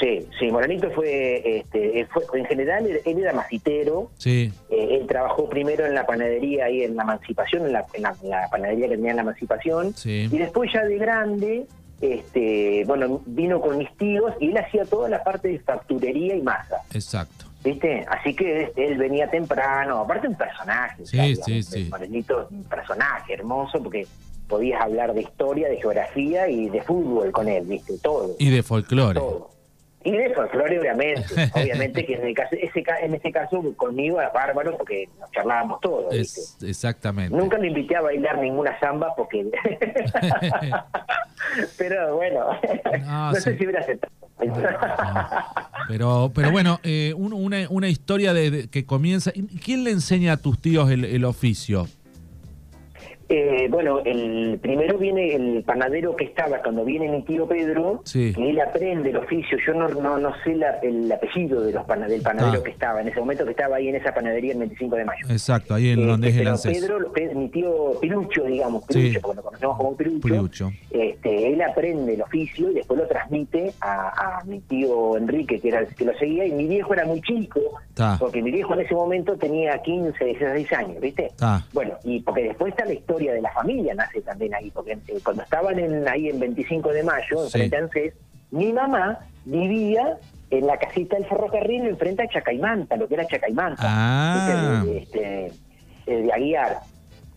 Sí, 0.00 0.26
sí, 0.38 0.50
Morenito 0.50 0.90
fue, 0.92 1.58
este, 1.58 2.06
fue 2.06 2.40
en 2.40 2.46
general 2.46 2.86
él, 2.86 3.18
era 3.18 3.34
masitero. 3.34 4.10
Sí. 4.16 4.50
Eh, 4.70 4.98
él 4.98 5.06
trabajó 5.06 5.48
primero 5.48 5.84
en 5.84 5.94
la 5.94 6.06
panadería 6.06 6.64
ahí 6.66 6.82
en 6.82 6.96
la 6.96 7.02
Emancipación, 7.02 7.66
en 7.66 7.72
la, 7.72 7.86
panadería 8.50 8.88
que 8.88 8.96
tenía 8.96 9.10
en 9.10 9.16
la 9.16 9.22
Emancipación. 9.22 9.94
Sí. 9.94 10.28
Y 10.32 10.38
después 10.38 10.72
ya 10.72 10.84
de 10.84 10.96
grande 10.96 11.66
este, 12.00 12.84
bueno, 12.86 13.20
vino 13.26 13.60
con 13.60 13.76
mis 13.76 13.94
tíos 13.98 14.32
y 14.40 14.48
él 14.48 14.56
hacía 14.56 14.86
toda 14.86 15.08
la 15.10 15.22
parte 15.22 15.48
de 15.48 15.58
facturería 15.58 16.34
y 16.34 16.42
masa. 16.42 16.76
Exacto. 16.94 17.44
¿Viste? 17.62 18.06
Así 18.08 18.34
que 18.34 18.62
este, 18.62 18.86
él 18.86 18.96
venía 18.96 19.28
temprano, 19.28 19.98
aparte 19.98 20.28
un 20.28 20.34
personaje. 20.34 21.04
Sí, 21.04 21.36
sí, 21.36 21.62
sí. 21.62 21.88
Morenito, 21.90 22.48
un 22.50 22.64
personaje 22.64 23.34
hermoso 23.34 23.82
porque 23.82 24.06
podías 24.48 24.80
hablar 24.80 25.12
de 25.12 25.20
historia, 25.22 25.68
de 25.68 25.76
geografía 25.76 26.48
y 26.48 26.70
de 26.70 26.80
fútbol 26.80 27.30
con 27.32 27.48
él, 27.48 27.66
¿viste? 27.66 27.98
Todo. 27.98 28.34
Y 28.38 28.48
de 28.48 28.62
folclore. 28.62 29.20
Todo. 29.20 29.59
Y 30.02 30.12
de 30.12 30.34
folclore, 30.34 30.78
obviamente. 30.80 31.22
obviamente 31.54 32.06
que 32.06 32.14
en, 32.14 32.26
el 32.26 32.34
caso, 32.34 32.56
ese, 32.56 32.82
en 33.02 33.14
ese 33.14 33.30
caso 33.32 33.62
conmigo 33.76 34.20
era 34.20 34.30
bárbaro 34.30 34.76
porque 34.76 35.08
nos 35.18 35.30
charlábamos 35.30 35.80
todos. 35.80 36.14
exactamente. 36.62 37.36
Nunca 37.36 37.58
me 37.58 37.68
invité 37.68 37.96
a 37.96 38.00
bailar 38.00 38.38
ninguna 38.38 38.78
samba 38.80 39.14
porque... 39.14 39.50
pero 41.78 42.16
bueno, 42.16 42.46
no, 43.04 43.34
sé 43.34 43.58
si 43.58 43.64
hubiera 43.64 43.80
aceptado. 43.80 44.12
pero, 45.88 46.32
pero 46.34 46.50
bueno, 46.50 46.80
eh, 46.82 47.12
una, 47.14 47.68
una 47.68 47.88
historia 47.88 48.32
de, 48.32 48.68
que 48.70 48.86
comienza... 48.86 49.32
¿Quién 49.62 49.84
le 49.84 49.90
enseña 49.90 50.32
a 50.34 50.36
tus 50.38 50.60
tíos 50.60 50.90
el, 50.90 51.04
el 51.04 51.24
oficio? 51.26 51.86
Eh, 53.32 53.68
bueno, 53.70 54.00
el 54.04 54.58
primero 54.60 54.98
viene 54.98 55.36
el 55.36 55.62
panadero 55.62 56.16
que 56.16 56.24
estaba 56.24 56.60
cuando 56.62 56.84
viene 56.84 57.08
mi 57.08 57.22
tío 57.22 57.46
Pedro, 57.46 58.02
que 58.12 58.30
él 58.36 58.60
aprende 58.60 59.10
el 59.10 59.18
oficio. 59.18 59.56
Yo 59.64 59.72
no, 59.72 59.86
no, 59.86 60.18
no 60.18 60.34
sé 60.42 60.58
el 60.82 61.12
apellido 61.12 61.62
de 61.62 61.70
los 61.70 61.86
del 61.86 62.22
panadero 62.22 62.60
ah. 62.60 62.64
que 62.64 62.72
estaba 62.72 63.00
en 63.00 63.06
ese 63.06 63.20
momento, 63.20 63.44
que 63.44 63.52
estaba 63.52 63.76
ahí 63.76 63.86
en 63.86 63.94
esa 63.94 64.12
panadería 64.12 64.52
el 64.54 64.58
25 64.58 64.96
de 64.96 65.04
mayo. 65.04 65.26
Exacto, 65.28 65.74
ahí 65.74 65.90
en 65.90 66.08
donde 66.08 66.30
es 66.30 66.36
el 66.38 66.72
Pedro, 66.72 67.12
mi 67.36 67.48
tío 67.50 68.00
Pirucho, 68.00 68.42
digamos, 68.42 68.84
Pirucho, 68.86 69.20
porque 69.20 69.36
lo 69.36 69.42
conocemos 69.44 69.76
como 69.76 69.96
Pirucho, 69.96 70.72
Este, 70.90 71.52
él 71.52 71.62
aprende 71.62 72.14
el 72.14 72.22
oficio 72.22 72.72
y 72.72 72.74
después 72.74 72.98
lo 72.98 73.06
transmite 73.06 73.72
a, 73.80 74.42
mi 74.44 74.58
tío 74.58 75.16
Enrique, 75.16 75.60
que 75.60 75.68
era 75.68 75.80
el 75.80 75.94
que 75.94 76.04
lo 76.04 76.18
seguía, 76.18 76.46
y 76.46 76.50
mi 76.50 76.66
viejo 76.66 76.94
era 76.94 77.04
muy 77.04 77.20
chico, 77.20 77.60
porque 78.18 78.42
mi 78.42 78.50
viejo 78.50 78.74
en 78.74 78.80
ese 78.80 78.94
momento 78.94 79.36
tenía 79.36 79.80
15, 79.80 80.24
16 80.24 80.72
años, 80.72 81.00
¿viste? 81.00 81.30
Bueno, 81.72 81.94
y 82.02 82.18
porque 82.22 82.42
después 82.42 82.72
está 82.72 82.84
la 82.84 82.94
historia 82.94 83.19
de 83.28 83.42
la 83.42 83.52
familia 83.52 83.94
nace 83.94 84.20
también 84.22 84.54
ahí, 84.54 84.70
porque 84.70 84.92
eh, 84.92 85.20
cuando 85.22 85.42
estaban 85.42 85.78
en, 85.78 86.06
ahí 86.08 86.28
en 86.28 86.40
25 86.40 86.92
de 86.92 87.02
mayo, 87.02 87.46
en 87.54 87.74
a 87.74 87.78
ANSES, 87.78 88.14
mi 88.50 88.72
mamá 88.72 89.18
vivía 89.44 90.18
en 90.50 90.66
la 90.66 90.76
casita 90.78 91.16
del 91.16 91.26
ferrocarril 91.26 91.86
enfrente 91.86 92.22
a 92.22 92.28
Chacaimanta, 92.28 92.96
lo 92.96 93.06
que 93.06 93.14
era 93.14 93.26
Chacaimanta, 93.26 93.82
ah. 93.84 94.84
este, 94.88 95.46
eh, 96.06 96.22
de 96.22 96.32
Aguiar. 96.32 96.80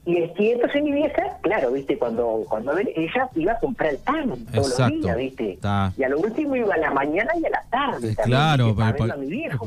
Y, 0.05 0.17
entonces 0.17 0.83
mi 0.83 0.91
vieja, 0.91 1.37
claro, 1.41 1.71
viste, 1.71 1.97
cuando 1.97 2.43
cuando 2.49 2.77
ella 2.77 3.29
iba 3.35 3.53
a 3.53 3.59
comprar 3.59 3.91
el 3.91 3.97
pan 3.99 4.35
todos 4.53 4.77
los 4.77 4.89
días, 4.89 5.17
viste. 5.17 5.59
Y 5.95 6.03
a 6.03 6.09
lo 6.09 6.19
último 6.19 6.57
iba 6.57 6.75
a 6.75 6.77
la 6.77 6.91
mañana 6.91 7.31
y 7.41 7.45
a 7.45 7.49
la 7.49 7.63
tarde. 7.69 8.11
Eh, 8.11 8.15
claro, 8.25 8.75
para, 8.75 9.15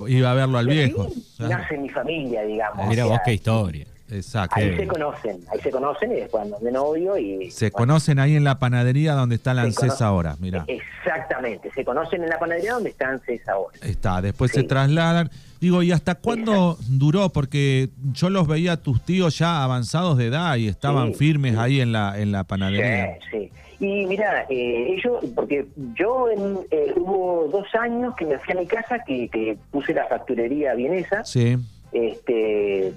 iba 0.08 0.30
a 0.30 0.34
verlo 0.34 0.58
al 0.58 0.66
viejo. 0.66 1.08
nace 1.38 1.78
mi 1.78 1.88
familia, 1.88 2.42
digamos. 2.42 2.86
Mira 2.86 3.06
vos 3.06 3.18
qué 3.24 3.32
historia. 3.32 3.86
Exacto. 4.10 4.56
Ahí 4.56 4.76
se 4.76 4.86
conocen, 4.86 5.40
ahí 5.50 5.60
se 5.60 5.70
conocen 5.70 6.12
y 6.12 6.14
después 6.16 6.44
andan 6.44 6.62
de 6.62 6.72
novio 6.72 7.16
y... 7.16 7.50
Se 7.50 7.70
conocen 7.70 8.18
ahí 8.18 8.36
en 8.36 8.44
la 8.44 8.58
panadería 8.58 9.14
donde 9.14 9.34
está 9.34 9.52
la 9.52 9.62
ANSES 9.62 10.00
ahora, 10.00 10.36
mira. 10.38 10.64
Exactamente, 10.68 11.70
se 11.74 11.84
conocen 11.84 12.22
en 12.22 12.28
la 12.28 12.38
panadería 12.38 12.74
donde 12.74 12.90
está 12.90 13.08
ANSES 13.08 13.48
ahora. 13.48 13.76
Está, 13.82 14.22
después 14.22 14.52
se 14.52 14.62
trasladan. 14.62 15.30
Digo, 15.60 15.82
¿y 15.82 15.90
hasta 15.90 16.16
cuándo 16.16 16.76
duró? 16.88 17.30
Porque 17.30 17.88
yo 18.12 18.30
los 18.30 18.46
veía 18.46 18.72
a 18.72 18.76
tus 18.76 19.02
tíos 19.02 19.38
ya 19.38 19.64
avanzados 19.64 20.18
de 20.18 20.26
edad 20.26 20.56
y 20.56 20.68
estaban 20.68 21.14
firmes 21.14 21.56
ahí 21.56 21.80
en 21.80 21.92
la, 21.92 22.20
en 22.20 22.30
la 22.30 22.44
panadería. 22.44 23.18
Sí, 23.30 23.50
sí. 23.50 23.52
Y 23.78 24.06
mira, 24.06 24.46
eh, 24.48 24.96
ellos, 24.96 25.22
porque 25.34 25.66
yo 25.94 26.30
en, 26.30 26.58
eh, 26.70 26.94
hubo 26.96 27.48
dos 27.50 27.66
años 27.74 28.14
que 28.16 28.24
me 28.24 28.38
fui 28.38 28.54
a 28.54 28.60
mi 28.60 28.66
casa, 28.66 29.00
que, 29.04 29.28
que 29.28 29.58
puse 29.70 29.92
la 29.92 30.06
facturería 30.06 30.74
vienesa. 30.74 31.24
Sí. 31.24 31.58
Este, 31.92 32.92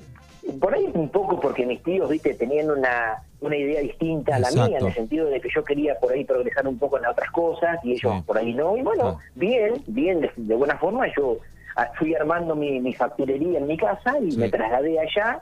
por 0.59 0.73
ahí 0.73 0.89
un 0.93 1.09
poco 1.09 1.39
porque 1.39 1.65
mis 1.65 1.81
tíos, 1.83 2.09
viste, 2.09 2.33
tenían 2.33 2.69
una, 2.71 3.23
una 3.41 3.55
idea 3.55 3.81
distinta 3.81 4.35
a 4.35 4.39
la 4.39 4.51
mía, 4.51 4.77
en 4.79 4.87
el 4.87 4.93
sentido 4.93 5.27
de 5.27 5.39
que 5.41 5.49
yo 5.53 5.63
quería 5.63 5.95
por 5.99 6.11
ahí 6.11 6.25
progresar 6.25 6.67
un 6.67 6.77
poco 6.77 6.97
en 6.97 7.05
otras 7.05 7.29
cosas 7.31 7.79
y 7.83 7.93
ellos 7.93 8.23
por 8.25 8.37
ahí 8.37 8.53
no. 8.53 8.77
Y 8.77 8.81
bueno, 8.81 9.19
bien, 9.35 9.83
bien, 9.87 10.29
de, 10.35 10.55
buena 10.55 10.77
forma, 10.77 11.07
yo 11.15 11.37
ah, 11.75 11.91
fui 11.97 12.15
armando 12.15 12.55
mi, 12.55 12.79
mi 12.79 12.93
facturería 12.93 13.59
en 13.59 13.67
mi 13.67 13.77
casa 13.77 14.17
y 14.19 14.35
me 14.37 14.49
trasladé 14.49 14.99
allá 14.99 15.41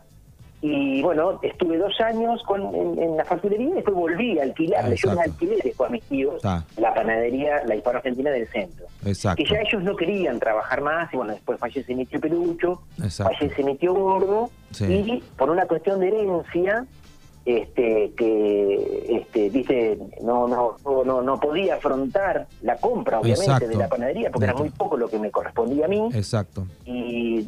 y 0.62 1.04
bueno, 1.04 1.40
estuve 1.44 1.78
dos 1.78 2.00
años 2.02 2.42
con, 2.44 2.74
en, 2.74 3.16
la 3.16 3.24
facturería 3.26 3.68
y 3.68 3.74
después 3.74 3.96
volví 3.96 4.40
a 4.40 4.44
alquilar. 4.44 4.92
Yo 4.94 5.14
me 5.14 5.22
alquilé 5.22 5.58
después 5.64 5.90
a 5.90 5.94
mis 5.94 6.04
tíos 6.06 6.42
la 6.44 6.94
panadería, 6.96 7.64
la 7.66 7.76
hispano 7.76 8.00
argentina 8.00 8.32
del 8.32 8.48
centro. 8.48 8.88
Exacto. 9.06 9.44
Que 9.44 9.50
ya 9.50 9.62
ellos 9.62 9.84
no 9.84 9.96
querían 9.96 10.40
trabajar 10.40 10.82
más 10.82 11.14
y 11.14 11.18
bueno, 11.18 11.34
después 11.34 11.60
fallece 11.60 11.94
mi 11.94 12.06
tío 12.08 12.20
Pelucho, 12.20 12.82
fallece 12.98 13.64
mi 13.64 13.76
tío 13.76 13.94
Gordo 13.94 14.50
y 14.80 15.24
por 15.38 15.52
una 15.52 15.66
cuestión 15.68 16.00
de 16.00 16.08
herencia 16.08 16.86
este 17.48 18.12
que 18.18 19.18
este 19.22 19.50
dice 19.50 19.98
no 20.22 20.48
no 20.48 20.76
no 21.06 21.22
no 21.22 21.40
podía 21.40 21.76
afrontar 21.76 22.48
la 22.62 22.76
compra 22.78 23.20
obviamente 23.20 23.68
de 23.68 23.76
la 23.76 23.88
panadería 23.88 24.32
porque 24.32 24.46
era 24.46 24.54
muy 24.54 24.70
poco 24.70 24.98
lo 24.98 25.08
que 25.08 25.18
me 25.18 25.32
correspondía 25.32 25.86
a 25.86 25.88
mí. 25.88 26.10
Exacto. 26.14 26.68
Y 26.86 27.48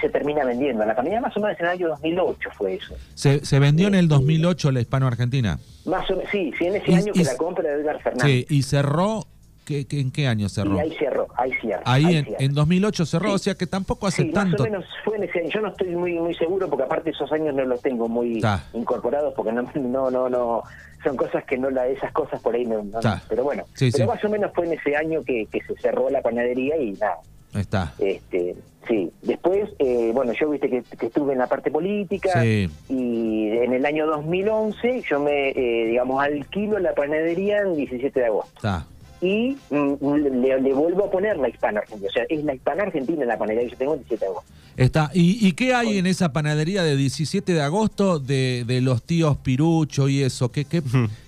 se 0.00 0.08
termina 0.10 0.44
vendiendo. 0.44 0.84
La 0.84 0.96
panadería 0.96 1.20
más 1.20 1.36
o 1.36 1.40
menos 1.40 1.58
en 1.60 1.66
el 1.66 1.72
año 1.72 1.88
2008 1.88 2.50
fue 2.56 2.74
eso. 2.74 2.94
Se, 3.14 3.44
se 3.44 3.58
vendió 3.58 3.88
en 3.88 3.94
el 3.94 4.08
2008 4.08 4.72
la 4.72 4.80
hispano 4.80 5.06
argentina 5.06 5.58
más 5.86 6.10
o 6.10 6.16
menos 6.16 6.30
sí 6.30 6.52
sí 6.58 6.66
en 6.66 6.76
ese 6.76 6.94
año 6.94 7.12
que 7.12 7.24
la 7.24 7.36
compra 7.36 7.70
de 7.70 7.80
Edgar 7.80 8.02
Fernández. 8.02 8.26
Sí 8.26 8.46
y 8.48 8.62
cerró 8.62 9.26
en 9.68 10.10
qué 10.10 10.26
año 10.26 10.48
cerró? 10.48 10.78
ahí 10.78 10.94
cerró, 10.98 11.26
ahí 11.36 11.52
cierra. 11.60 11.82
Ahí, 11.84 12.24
en, 12.38 12.54
2008 12.54 13.06
cerró, 13.06 13.32
o 13.32 13.38
sea 13.38 13.54
que 13.54 13.66
tampoco 13.66 14.06
hace 14.06 14.24
tanto. 14.26 14.58
Más 14.58 14.60
o 14.60 14.64
menos 14.64 14.84
fue 15.04 15.16
en 15.16 15.24
ese 15.24 15.40
año. 15.40 15.48
Yo 15.50 15.60
no 15.60 15.68
estoy 15.68 15.88
muy 15.96 16.14
muy 16.14 16.34
seguro 16.34 16.68
porque 16.68 16.84
aparte 16.84 17.10
esos 17.10 17.30
años 17.32 17.54
no 17.54 17.64
los 17.64 17.80
tengo 17.82 18.08
muy 18.08 18.42
incorporados 18.72 19.34
porque 19.34 19.52
no, 19.52 19.62
no, 19.74 20.10
no, 20.10 20.28
no, 20.28 20.62
son 21.02 21.16
cosas 21.16 21.44
que 21.44 21.58
no 21.58 21.70
la, 21.70 21.86
esas 21.88 22.12
cosas 22.12 22.40
por 22.40 22.54
ahí 22.54 22.64
no, 22.64 22.82
pero 23.28 23.44
bueno. 23.44 23.64
pero 23.78 24.06
más 24.06 24.24
o 24.24 24.28
menos 24.28 24.52
fue 24.54 24.66
en 24.66 24.72
ese 24.74 24.96
año 24.96 25.22
que, 25.24 25.46
que 25.50 25.60
se 25.62 25.74
cerró 25.76 26.10
la 26.10 26.22
panadería 26.22 26.76
y 26.76 26.92
nada. 26.92 27.18
Está. 27.54 27.94
Este, 27.98 28.54
sí. 28.86 29.10
Después, 29.22 29.70
eh, 29.78 30.10
bueno, 30.12 30.32
yo 30.38 30.50
viste 30.50 30.68
que, 30.68 30.82
estuve 31.06 31.32
en 31.32 31.38
la 31.38 31.46
parte 31.46 31.70
política 31.70 32.44
y 32.44 32.68
en 32.88 33.72
el 33.72 33.86
año 33.86 34.06
2011 34.06 35.02
yo 35.08 35.20
me, 35.20 35.50
eh, 35.50 35.86
digamos, 35.86 36.22
alquilo 36.22 36.78
la 36.78 36.94
panadería 36.94 37.60
en 37.60 37.76
17 37.76 38.20
de 38.20 38.26
agosto. 38.26 38.52
Está 38.56 38.86
y 39.26 39.56
mm, 39.70 40.14
le, 40.42 40.72
vuelvo 40.72 41.06
a 41.06 41.10
poner 41.10 41.36
la 41.36 41.48
hispana 41.48 41.80
argentina. 41.80 42.08
O 42.08 42.12
sea, 42.12 42.24
es 42.28 42.44
la 42.44 42.54
hispana 42.54 42.84
argentina 42.84 43.22
en 43.22 43.28
la 43.28 43.38
panadería 43.38 43.64
que 43.64 43.72
yo 43.72 43.78
tengo 43.78 43.94
el 43.94 44.00
17 44.00 44.24
de 44.24 44.30
agosto. 44.30 44.52
Está. 44.76 45.10
¿Y, 45.14 45.52
qué 45.52 45.74
hay 45.74 45.98
en 45.98 46.06
esa 46.06 46.32
panadería 46.32 46.82
de 46.82 46.96
17 46.96 47.52
de 47.52 47.62
agosto 47.62 48.18
de, 48.18 48.64
de 48.66 48.80
los 48.80 49.02
tíos 49.02 49.36
Pirucho 49.38 50.08
y 50.08 50.22
eso? 50.22 50.52
¿Qué, 50.52 50.64
qué, 50.64 50.82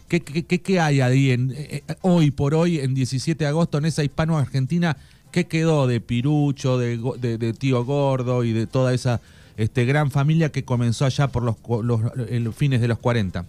qué, 0.07 0.21
qué, 0.21 0.61
qué 0.61 0.81
hay 0.81 1.01
ahí 1.01 1.31
en, 1.31 1.53
eh, 1.57 1.83
hoy 2.03 2.31
por 2.31 2.55
hoy, 2.55 2.79
en 2.79 2.95
17 2.95 3.43
de 3.43 3.49
agosto, 3.49 3.79
en 3.79 3.87
esa 3.87 4.05
hispano 4.05 4.39
argentina? 4.39 4.97
¿Qué 5.33 5.47
quedó 5.47 5.87
de 5.87 6.01
Pirucho, 6.01 6.79
de, 6.79 6.99
de, 7.19 7.53
tío 7.53 7.85
Gordo 7.85 8.45
y 8.45 8.53
de 8.53 8.67
toda 8.67 8.95
esa 8.95 9.21
este, 9.57 9.85
gran 9.87 10.11
familia 10.11 10.51
que 10.51 10.65
comenzó 10.65 11.05
allá 11.05 11.29
por 11.29 11.43
los, 11.43 11.57
los, 11.83 12.01
los 12.17 12.55
fines 12.55 12.81
de 12.81 12.89
los 12.89 12.99
40? 12.99 13.45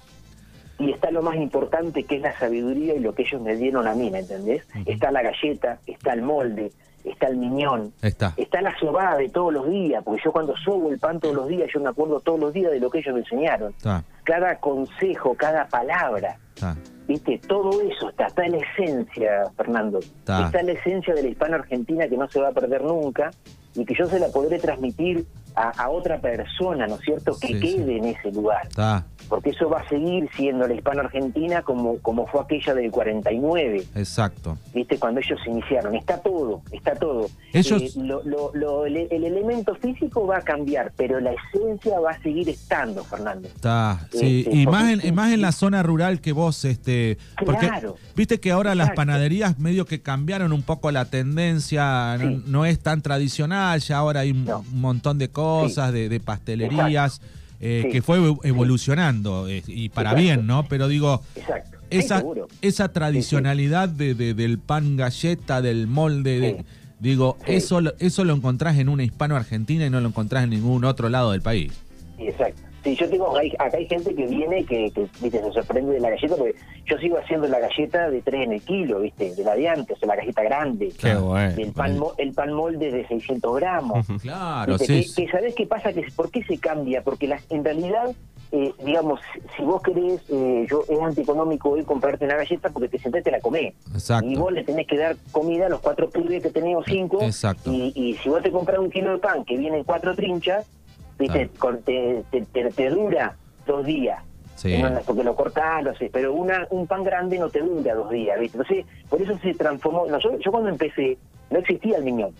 Y 0.79 0.91
está 0.91 1.11
lo 1.11 1.21
más 1.21 1.35
importante 1.35 2.03
que 2.03 2.15
es 2.15 2.21
la 2.21 2.37
sabiduría 2.39 2.95
y 2.95 2.99
lo 2.99 3.13
que 3.13 3.23
ellos 3.23 3.41
me 3.41 3.55
dieron 3.55 3.85
a 3.87 3.93
mí, 3.93 4.09
¿me 4.09 4.19
entendés? 4.19 4.63
Está 4.85 5.11
la 5.11 5.21
galleta, 5.21 5.79
está 5.85 6.13
el 6.13 6.21
molde, 6.21 6.71
está 7.03 7.27
el 7.27 7.37
miñón, 7.37 7.93
está. 8.01 8.33
está 8.37 8.61
la 8.61 8.77
sobada 8.79 9.17
de 9.17 9.29
todos 9.29 9.53
los 9.53 9.69
días, 9.69 10.01
porque 10.03 10.21
yo 10.23 10.31
cuando 10.31 10.55
sobo 10.57 10.89
el 10.89 10.97
pan 10.97 11.19
todos 11.19 11.35
los 11.35 11.47
días, 11.47 11.69
yo 11.73 11.81
me 11.81 11.89
acuerdo 11.89 12.21
todos 12.21 12.39
los 12.39 12.53
días 12.53 12.71
de 12.71 12.79
lo 12.79 12.89
que 12.89 12.99
ellos 12.99 13.13
me 13.13 13.19
enseñaron. 13.19 13.73
Cada 14.23 14.55
consejo, 14.59 15.35
cada 15.35 15.67
palabra. 15.67 16.37
¿Viste? 17.07 17.39
Todo 17.47 17.81
eso 17.81 18.09
está, 18.09 18.27
está 18.27 18.45
en 18.45 18.51
la 18.53 18.57
esencia, 18.59 19.51
Fernando. 19.57 19.99
Está. 19.99 20.59
en 20.59 20.67
la 20.67 20.73
esencia 20.73 21.13
de 21.13 21.23
la 21.23 21.29
hispano 21.29 21.55
argentina 21.55 22.07
que 22.07 22.15
no 22.15 22.27
se 22.29 22.39
va 22.39 22.49
a 22.49 22.51
perder 22.51 22.83
nunca 22.83 23.31
y 23.75 23.85
que 23.85 23.93
yo 23.97 24.07
se 24.07 24.19
la 24.19 24.27
podré 24.29 24.59
transmitir 24.59 25.25
a, 25.55 25.69
a 25.83 25.89
otra 25.89 26.19
persona, 26.21 26.87
¿no 26.87 26.95
es 26.95 27.01
cierto?, 27.01 27.37
que 27.39 27.47
Sí, 27.47 27.53
quede 27.59 27.85
sí. 27.85 27.91
en 27.97 28.05
ese 28.05 28.31
lugar. 28.31 28.67
Porque 29.27 29.51
eso 29.51 29.69
va 29.69 29.81
a 29.81 29.89
seguir 29.89 30.27
siendo 30.35 30.67
la 30.67 30.73
hispano-argentina 30.73 31.61
como, 31.61 31.99
como 31.99 32.25
fue 32.27 32.41
aquella 32.41 32.73
del 32.73 32.89
49. 32.89 33.83
exacto. 33.95 34.57
¿viste? 34.73 34.97
Cuando 34.97 35.19
ellos 35.19 35.37
se 35.43 35.51
iniciaron. 35.51 35.95
Está 35.95 36.17
todo, 36.21 36.61
está 36.71 36.95
todo. 36.95 37.27
Ellos- 37.53 37.81
Eh, 37.81 37.91
lo- 37.97 38.23
lo- 38.23 38.51
lo- 38.55 38.85
el, 38.85 38.97
el 39.11 39.23
elemento 39.23 39.75
físico 39.75 40.25
va 40.25 40.37
a 40.37 40.41
cambiar, 40.41 40.93
pero 40.95 41.19
la 41.19 41.31
esencia 41.33 41.99
va 41.99 42.11
a 42.11 42.21
seguir 42.23 42.49
estando, 42.49 43.03
Fernando. 43.03 43.47
Está, 43.47 44.07
sí, 44.11 44.43
Este, 44.47 44.55
y 44.55 44.65
más 44.65 45.03
en, 45.03 45.13
más 45.15 45.31
en 45.31 45.41
la 45.41 45.51
zona 45.51 45.83
rural 45.83 46.21
que 46.21 46.31
vos, 46.31 46.63
este, 46.65 47.17
porque 47.45 47.67
Claro. 47.67 47.97
viste 48.15 48.39
que 48.39 48.51
ahora 48.51 48.73
las 48.73 48.85
Exacto. 48.87 48.99
panaderías 49.01 49.59
medio 49.59 49.85
que 49.85 50.01
cambiaron 50.01 50.53
un 50.53 50.63
poco 50.63 50.89
la 50.91 51.05
tendencia, 51.05 52.17
no, 52.17 52.29
Sí. 52.29 52.43
no 52.47 52.65
es 52.65 52.79
tan 52.79 53.01
tradicional, 53.01 53.58
ya 53.77 53.97
ahora 53.97 54.21
hay 54.21 54.31
un, 54.31 54.45
No. 54.45 54.59
un 54.71 54.81
montón 54.81 55.17
de 55.17 55.29
cosas, 55.29 55.91
de, 55.93 56.09
de 56.09 56.19
pastelerías, 56.19 57.21
eh, 57.59 57.81
Sí. 57.85 57.91
que 57.91 58.01
fue 58.01 58.19
evo- 58.19 58.39
evolucionando, 58.43 59.47
eh, 59.47 59.63
y 59.67 59.89
para 59.89 60.11
Exacto. 60.11 60.23
bien, 60.23 60.47
¿no? 60.47 60.67
Pero 60.67 60.87
digo, 60.87 61.21
Exacto. 61.35 61.77
Esa, 61.91 62.23
esa 62.61 62.91
tradicionalidad 62.93 63.89
de, 63.89 64.13
de- 64.13 64.33
del 64.35 64.59
pan 64.59 64.95
galleta, 64.95 65.59
del 65.61 65.87
molde, 65.87 66.63
digo, 66.99 67.37
eso, 67.47 67.81
lo- 67.81 67.93
eso 67.99 68.23
lo 68.25 68.33
encontrás 68.35 68.77
en 68.77 68.89
una 68.89 69.03
hispano-argentina 69.03 69.85
y 69.87 69.89
no 69.89 69.99
lo 69.99 70.09
encontrás 70.09 70.43
en 70.43 70.51
ningún 70.51 70.85
otro 70.85 71.09
lado 71.09 71.31
del 71.31 71.41
país. 71.41 71.71
Exacto. 72.19 72.61
Sí, 72.89 72.95
yo 72.95 73.09
tengo, 73.09 73.37
hay- 73.37 73.53
acá 73.59 73.77
hay 73.77 73.87
gente 73.87 74.15
que 74.15 74.25
viene 74.25 74.63
que, 74.65 74.89
que 74.91 75.07
viste, 75.21 75.41
se 75.43 75.51
sorprende 75.51 75.93
de 75.93 75.99
la 75.99 76.09
galleta, 76.09 76.35
porque 76.35 76.55
yo 76.85 76.97
sigo 76.97 77.17
haciendo 77.17 77.47
la 77.47 77.59
galleta 77.59 78.09
de 78.09 78.21
3 78.21 78.45
en 78.45 78.53
el 78.53 78.61
kilo, 78.61 78.99
¿viste? 79.01 79.35
De 79.35 79.43
la 79.43 79.55
de 79.55 79.67
antes, 79.69 80.01
o 80.01 80.05
la 80.07 80.15
galleta 80.15 80.41
grande. 80.43 80.91
Qué 80.99 81.13
bueno. 81.15 81.53
El 81.61 81.71
pan, 81.73 81.99
mo- 81.99 82.13
el 82.17 82.33
pan 82.33 82.53
molde 82.53 82.91
de 82.91 83.07
600 83.07 83.55
gramos. 83.57 84.07
Claro, 84.21 84.73
Viste, 84.77 85.03
sí. 85.03 85.13
que, 85.15 85.25
que 85.25 85.31
¿Sabés 85.31 85.55
qué 85.55 85.67
pasa? 85.67 85.93
que 85.93 86.03
¿Por 86.15 86.31
qué 86.31 86.43
se 86.43 86.57
cambia? 86.57 87.03
Porque 87.03 87.27
las, 87.27 87.43
en 87.51 87.63
realidad, 87.63 88.11
eh, 88.51 88.73
digamos, 88.83 89.19
si- 89.55 89.63
vos 89.63 89.81
querés, 89.83 90.21
eh, 90.29 90.65
yo 90.69 90.83
es 90.89 90.99
antieconómico 90.99 91.69
hoy 91.69 91.83
comprarte 91.83 92.25
una 92.25 92.37
galleta 92.37 92.69
porque 92.69 92.87
te 92.89 92.97
sentás 92.97 93.21
y 93.21 93.23
te 93.25 93.31
la 93.31 93.39
comés. 93.39 93.73
Exacto. 93.93 94.27
Y 94.27 94.35
vos 94.35 94.51
le 94.51 94.63
tenés 94.63 94.87
que 94.87 94.97
dar 94.97 95.15
comida 95.31 95.67
a 95.67 95.69
los 95.69 95.79
cuatro 95.81 96.09
pibes 96.09 96.41
que 96.41 96.49
tenés 96.49 96.75
o 96.75 96.83
cinco. 96.83 97.21
Exacto. 97.21 97.71
Y, 97.71 97.91
y 97.95 98.15
si 98.15 98.29
vos 98.29 98.41
te 98.41 98.49
compras 98.51 98.79
un 98.79 98.89
kilo 98.89 99.11
de 99.11 99.19
pan 99.19 99.45
que 99.45 99.57
viene 99.57 99.77
en 99.77 99.83
cuatro 99.83 100.15
trinchas, 100.15 100.65
¿viste? 101.19 101.49
Claro. 101.59 101.77
Te, 101.85 102.23
te- 102.31 102.41
te- 102.45 102.71
te 102.71 102.89
dura 102.89 103.35
dos 103.67 103.85
días. 103.85 104.23
Sí. 104.55 104.77
No, 104.81 104.89
no, 104.89 104.99
porque 105.01 105.23
lo 105.23 105.35
cortás, 105.35 105.83
lo 105.83 105.93
sé, 105.95 106.09
pero 106.11 106.33
una, 106.33 106.67
un 106.69 106.85
pan 106.87 107.03
grande 107.03 107.37
no 107.37 107.49
te 107.49 107.59
dura 107.59 107.93
dos 107.93 108.09
días, 108.09 108.37
¿viste? 108.39 108.57
Entonces, 108.57 108.85
por 109.09 109.21
eso 109.21 109.37
se 109.37 109.53
transformó. 109.53 110.05
No, 110.07 110.19
yo, 110.19 110.37
yo 110.39 110.51
cuando 110.51 110.69
empecé, 110.69 111.17
no 111.49 111.59
existía 111.59 111.97
el 111.97 112.03
miñón. 112.03 112.31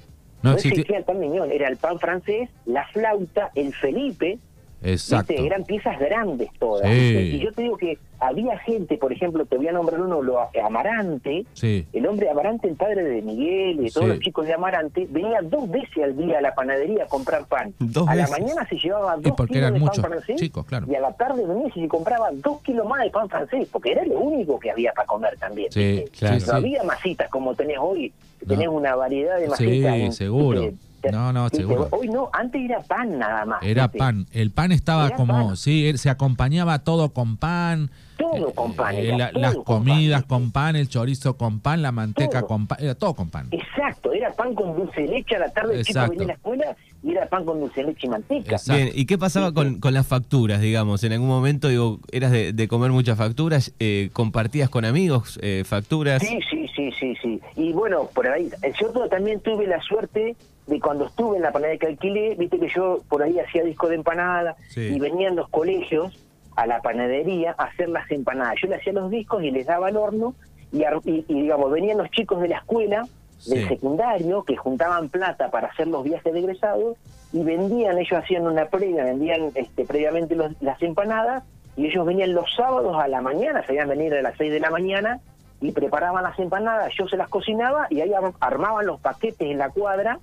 No 0.42 0.50
No, 0.52 0.56
existía- 0.56 0.72
existía 0.82 0.98
el 0.98 1.04
pan 1.04 1.20
miñón, 1.20 1.52
era 1.52 1.68
el 1.70 1.78
pan 1.78 2.00
francés, 2.00 2.50
la 2.66 2.86
flauta, 2.88 3.52
el 3.56 3.74
Felipe, 3.74 4.38
Exacto. 4.82 5.34
¿viste? 5.34 5.48
eran 5.48 5.64
piezas 5.66 6.00
grandes 6.00 6.50
todas. 6.60 6.90
Sí. 6.90 7.32
Y 7.36 7.40
yo 7.40 7.52
te 7.52 7.64
digo 7.64 7.78
que 7.78 7.98
había 8.20 8.58
gente, 8.60 8.98
por 8.98 9.12
ejemplo, 9.14 9.46
te 9.46 9.58
voy 9.58 9.68
a 9.68 9.72
nombrar 9.72 10.00
uno, 10.02 10.22
lo, 10.22 10.40
Amarante, 10.64 11.46
Sí. 11.54 11.86
el 11.94 12.06
hombre 12.08 12.30
Amarante, 12.30 12.68
el 12.68 12.76
padre 12.76 13.04
de 13.04 13.22
Miguel 13.22 13.80
y 13.80 13.84
de 13.86 13.92
todos 13.92 14.06
Sí. 14.08 14.14
los 14.14 14.20
chicos 14.20 14.46
de 14.46 14.54
Amarante, 14.54 15.08
venía 15.10 15.40
dos 15.42 15.70
veces 15.70 16.04
al 16.04 16.16
día 16.18 16.38
a 16.38 16.42
la 16.42 16.54
panadería 16.54 17.04
a 17.04 17.08
comprar 17.08 17.46
pan. 17.46 17.74
Dos 17.80 18.08
a 18.08 18.16
veces. 18.16 18.30
la 18.32 18.38
mañana 18.38 18.68
se 18.70 18.76
llevaba 18.78 19.18
dos 19.18 19.34
porque 19.36 19.54
kilos 19.56 19.74
de 19.74 19.80
pan 19.80 19.94
francés 19.94 20.36
chicos, 20.38 20.66
claro. 20.66 20.86
y 20.90 20.96
a 20.96 21.00
la 21.02 21.14
tarde 21.14 21.46
venía 21.46 21.68
y 21.68 21.72
se 21.82 21.88
compraba 21.88 22.30
dos 22.34 22.62
kilos 22.62 22.88
más 22.88 23.04
de 23.04 23.10
pan 23.10 23.30
francés, 23.30 23.68
porque 23.72 23.92
era 23.92 24.06
lo 24.06 24.20
único 24.20 24.60
que 24.60 24.72
había 24.72 24.92
para 24.94 25.08
comer 25.08 25.38
también. 25.38 25.72
Sí, 25.72 26.06
claro. 26.18 26.36
No 26.36 26.40
sí. 26.42 26.52
había 26.52 26.84
masitas 26.84 27.30
como 27.30 27.56
tenés 27.56 27.78
hoy, 27.80 28.12
tenés 28.48 28.66
No. 28.66 28.74
una 28.74 28.96
variedad 28.96 29.38
de 29.38 29.44
Sí, 29.46 29.50
masitas. 29.50 29.96
en- 29.96 30.14
seguro. 30.14 30.72
No, 31.12 31.32
no, 31.34 31.50
seguro. 31.50 31.88
Hoy 31.91 32.08
no, 32.10 32.29
antes 32.34 32.62
era 32.62 32.79
pan 32.82 33.18
nada 33.20 33.46
más. 33.46 33.63
Era 33.63 33.89
pan. 33.89 34.25
El 34.32 34.51
pan 34.51 34.72
estaba 34.72 35.08
Era 35.08 35.15
como, 35.15 35.48
pan. 35.48 35.58
sí, 35.58 35.91
se 35.98 36.10
acompañaba 36.10 36.79
todo 36.79 37.10
con 37.13 37.38
pan. 37.38 37.89
Todo 38.18 38.51
con 38.53 38.74
pan, 38.75 38.96
Eh, 38.96 39.08
era 39.08 39.18
la- 39.18 39.32
todo 39.32 39.41
las 39.41 39.56
con 39.56 39.63
comidas 39.63 40.22
pan, 40.24 40.27
con 40.27 40.51
pan, 40.51 40.75
el 40.75 40.89
chorizo 40.89 41.38
con 41.38 41.62
pan, 41.62 41.82
la 41.82 41.94
manteca 41.94 42.39
Todo. 42.41 42.48
con 42.48 42.68
pan, 42.68 42.77
era 42.82 42.94
todo 42.96 43.13
con 43.13 43.29
pan. 43.29 43.48
Exacto, 43.51 44.12
era 44.12 44.32
pan 44.34 44.53
con 44.56 44.75
dulce 44.75 45.01
de 45.01 45.08
leche 45.08 45.38
a 45.38 45.39
la 45.39 45.50
tarde, 45.50 45.76
el 45.80 45.86
chico 45.86 46.00
Exacto. 46.00 46.12
venía 46.12 46.26
a 46.26 46.28
la 46.28 46.34
escuela 46.34 46.76
y 47.02 47.12
era 47.12 47.28
pan 47.30 47.45
con 47.45 47.62
dulce 47.62 47.80
de 47.82 47.88
leche 47.88 48.08
y 48.08 48.10
manteca. 48.10 48.56
Exacto. 48.56 48.74
Bien, 48.74 48.91
¿y 48.93 49.06
qué 49.06 49.17
pasaba 49.17 49.54
con, 49.54 49.80
con 49.80 49.93
las 49.93 50.06
facturas, 50.06 50.60
digamos? 50.60 51.02
En 51.06 51.13
algún 51.13 51.30
momento, 51.30 51.69
digo, 51.69 52.00
eras 52.12 52.32
de, 52.34 52.52
de 52.52 52.67
comer 52.67 52.91
muchas 52.91 53.17
facturas, 53.17 53.71
eh, 53.80 54.10
compartías 54.12 54.69
con 54.69 54.84
amigos 54.84 55.39
eh, 55.41 55.63
facturas. 55.65 56.21
Sí, 56.21 56.39
sí, 56.52 56.65
sí, 56.76 56.91
sí, 57.00 57.13
sí. 57.21 57.39
Y 57.56 57.71
bueno, 57.71 58.10
por 58.13 58.28
ahí, 58.28 58.50
eh, 58.63 58.74
yo 58.82 58.89
también 59.08 59.39
tuve 59.39 59.65
la 59.65 59.82
suerte 59.82 60.36
de 60.69 60.79
cuando 60.79 61.05
estuve 61.05 61.38
en 61.38 61.43
la 61.43 61.51
panadería 61.51 61.79
que 61.79 61.88
alquilé, 61.88 62.36
viste 62.36 62.60
que 62.60 62.69
yo 62.69 62.99
por 63.10 63.23
ahí 63.23 63.39
hacía 63.39 63.63
disco 63.63 63.88
de 63.89 63.95
empanada 63.95 64.55
Sí. 64.69 64.82
y 64.82 64.99
venían 64.99 65.36
los 65.36 65.49
colegios 65.49 66.17
a 66.55 66.67
la 66.67 66.82
panadería 66.82 67.55
a 67.58 67.65
hacer 67.65 67.89
las 67.89 68.10
empanadas. 68.12 68.55
Yo 68.62 68.67
le 68.67 68.75
hacía 68.75 68.93
los 68.93 69.10
discos 69.10 69.43
y 69.43 69.51
les 69.51 69.65
daba 69.65 69.88
al 69.88 69.97
horno 69.97 70.36
y, 70.71 70.84
ar- 70.84 71.01
y- 71.05 71.25
y, 71.27 71.41
digamos, 71.41 71.71
venían 71.71 71.97
los 71.97 72.10
chicos 72.12 72.41
de 72.41 72.49
la 72.49 72.58
escuela, 72.58 73.08
del 73.47 73.62
Sí. 73.63 73.67
secundario, 73.69 74.43
que 74.43 74.58
juntaban 74.58 75.08
plata 75.10 75.49
para 75.49 75.67
hacer 75.69 75.88
los 75.88 76.03
viajes 76.03 76.34
de 76.34 76.39
egresados 76.39 76.97
y 77.32 77.41
vendían, 77.43 77.97
ellos 77.97 78.19
hacían 78.21 78.45
una 78.45 78.65
previa, 78.65 79.05
vendían 79.05 79.51
este, 79.55 79.86
previamente 79.86 80.36
los- 80.36 80.62
las 80.62 80.82
empanadas 80.84 81.43
y 81.77 81.86
ellos 81.88 82.05
venían 82.05 82.34
los 82.34 82.53
sábados 82.55 82.97
a 83.01 83.08
la 83.08 83.21
mañana, 83.21 83.65
sabían 83.65 83.88
venir 83.88 84.13
a 84.13 84.21
las 84.21 84.36
6 84.38 84.51
de 84.51 84.60
la 84.60 84.69
mañana 84.69 85.21
y 85.62 85.71
preparaban 85.71 86.23
las 86.23 86.38
empanadas, 86.38 86.91
yo 86.97 87.08
se 87.08 87.15
las 87.15 87.29
cocinaba 87.29 87.88
y 87.89 88.01
ahí 88.01 88.13
ar- 88.13 88.34
armaban 88.41 88.86
los 88.86 88.99
paquetes 88.99 89.49
en 89.49 89.58
la 89.58 89.69
cuadra, 89.69 90.19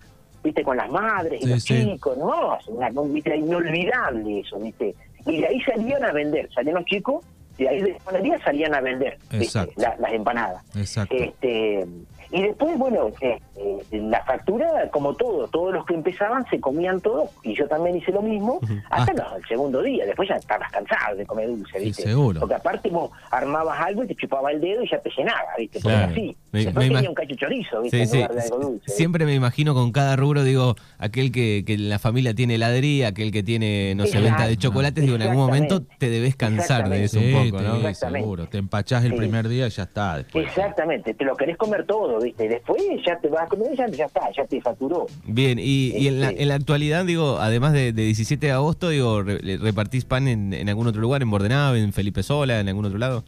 viste, 0.46 0.62
con 0.62 0.76
las 0.76 0.88
madres 0.90 1.40
y 1.40 1.44
Sí, 1.44 1.50
los 1.50 1.62
sí. 1.62 1.85
chicos, 1.92 2.16
no, 2.16 2.59
una, 2.68 2.90
viste, 3.12 3.37
inolvidable 3.37 4.40
eso, 4.40 4.59
viste. 4.59 4.94
Y 5.26 5.40
de 5.40 5.46
ahí 5.48 5.61
salían 5.62 6.04
a 6.04 6.12
vender, 6.12 6.48
salían 6.54 6.76
los 6.76 6.85
chicos 6.85 7.24
y 7.59 7.64
de 7.64 7.68
ahí 7.68 7.82
de 7.82 7.92
la 7.92 7.98
panadería 7.98 8.38
salían 8.44 8.74
a 8.74 8.80
vender 8.80 9.18
viste, 9.30 9.68
la- 9.76 9.96
las 9.98 10.12
empanadas. 10.12 10.64
Exacto. 10.76 11.14
Este, 11.16 11.85
y 12.31 12.43
después, 12.43 12.77
bueno, 12.79 13.09
eh, 13.21 13.39
eh, 13.57 13.79
la 13.93 14.23
factura, 14.25 14.91
como 14.91 15.15
todo, 15.15 15.49
todos 15.49 15.73
los 15.75 15.85
que 15.87 15.95
empezaban 15.95 16.45
se 16.51 16.61
comían 16.61 17.01
todo, 17.01 17.31
y 17.43 17.55
yo 17.55 17.67
también 17.69 17.97
hice 17.97 18.12
lo 18.12 18.23
mismo, 18.23 18.61
hasta 18.91 19.12
Ah. 19.12 19.15
los- 19.33 19.43
el 19.43 19.49
segundo 19.49 19.83
día. 19.83 20.05
Después 20.07 20.29
ya 20.29 20.37
estabas 20.37 20.71
cansado 20.73 21.17
de 21.17 21.27
comer 21.27 21.49
dulce, 21.49 21.79
Sí, 21.79 21.85
¿viste? 21.87 22.03
seguro. 22.05 22.41
Porque 22.41 22.55
aparte 22.55 22.91
vos 22.91 23.11
armabas 23.31 23.79
algo 23.81 24.05
y 24.05 24.09
te 24.09 24.15
chupaba 24.15 24.51
el 24.53 24.61
dedo 24.61 24.83
y 24.83 24.91
ya 24.91 24.99
te 24.99 25.11
llenaba, 25.17 25.41
¿viste? 25.59 25.81
Porque 25.81 25.97
Claro. 25.97 26.12
así. 26.12 26.37
Me- 26.53 26.65
Después 26.65 26.89
me 26.89 26.95
tenía 26.95 27.09
un 27.11 27.15
cacho 27.15 27.35
chorizo, 27.37 27.83
¿viste? 27.83 27.97
Sí, 27.99 28.03
en 28.03 28.09
sí. 28.09 28.17
lugar 28.17 28.35
de 28.35 28.41
algo 28.43 28.59
dulce. 28.59 28.91
Siempre 28.93 29.27
me 29.27 29.35
imagino 29.35 29.75
con 29.75 29.93
cada 29.93 30.17
rubro, 30.17 30.43
digo, 30.43 30.75
aquel 30.99 31.31
que, 31.33 31.65
que 31.67 31.75
en 31.75 31.89
la 31.91 31.99
familia 31.99 32.35
tiene 32.35 32.55
heladería, 32.55 33.09
aquel 33.09 33.31
que 33.31 33.43
tiene, 33.43 33.95
no 33.95 34.07
sé, 34.07 34.21
venta 34.21 34.47
de 34.47 34.57
chocolates, 34.57 35.05
digo, 35.05 35.17
en 35.17 35.23
algún 35.23 35.37
momento 35.37 35.83
te 35.99 36.09
debes 36.09 36.35
cansar 36.37 36.89
de 36.89 37.05
eso 37.05 37.19
un 37.19 37.25
Sí, 37.25 37.33
poco, 37.51 37.59
te- 37.62 37.69
¿no? 37.69 37.77
Exactamente. 37.77 38.21
seguro. 38.21 38.49
Te 38.49 38.59
empachás 38.59 39.05
el 39.05 39.12
Sí. 39.12 39.17
primer 39.19 39.49
día 39.49 39.67
y 39.67 39.71
ya 39.71 39.83
está. 39.85 40.17
después. 40.19 40.47
Exactamente, 40.47 41.15
te 41.15 41.25
lo 41.25 41.37
querés 41.37 41.57
comer 41.57 41.85
todo, 41.87 42.15
¿viste? 42.20 42.48
Después 42.48 42.83
ya 43.07 43.18
te 43.18 43.29
vas 43.29 43.42
a 43.44 43.46
comer 43.46 43.68
y 43.72 43.76
ya, 43.76 43.85
está, 44.05 44.31
ya 44.37 44.44
te 44.46 44.61
facturó. 44.61 45.07
Bien, 45.26 45.59
y, 45.59 45.92
y 45.96 46.09
en, 46.09 46.20
la, 46.20 46.31
Este- 46.31 46.42
en 46.42 46.48
la 46.48 46.55
actualidad, 46.55 47.05
digo, 47.05 47.38
además 47.38 47.72
de, 47.72 47.92
de 47.92 48.02
17 48.05 48.46
de 48.46 48.52
agosto, 48.52 48.88
digo, 48.90 49.22
re- 49.22 49.40
le- 49.42 49.57
¿repartís 49.59 50.05
pan 50.05 50.29
en, 50.29 50.52
en 50.52 50.68
algún 50.68 50.87
otro 50.87 51.00
lugar, 51.00 51.22
en 51.22 51.31
Bordenave, 51.31 51.81
en 51.81 51.92
Felipe 51.92 52.22
Sola, 52.22 52.61
en 52.61 52.68
algún 52.68 52.85
otro 52.87 52.98
lado? 52.98 53.24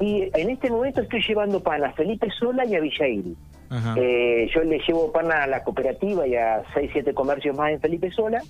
Y 0.00 0.24
en 0.34 0.50
este 0.50 0.70
momento 0.70 1.00
estoy 1.00 1.22
llevando 1.26 1.62
pan 1.62 1.82
a 1.84 1.92
Felipe 1.92 2.28
Sola 2.38 2.64
y 2.66 2.74
a 2.74 2.80
Villairi. 2.80 3.34
Ajá. 3.70 3.94
Eh, 3.98 4.48
yo 4.54 4.62
le 4.62 4.78
llevo 4.86 5.10
pan 5.10 5.32
a 5.32 5.46
la 5.46 5.64
cooperativa 5.64 6.26
y 6.26 6.34
a 6.36 6.62
6, 6.74 6.90
7 6.92 7.14
comercios 7.14 7.56
más 7.56 7.70
en 7.72 7.80
Felipe 7.80 8.10
Sola. 8.10 8.42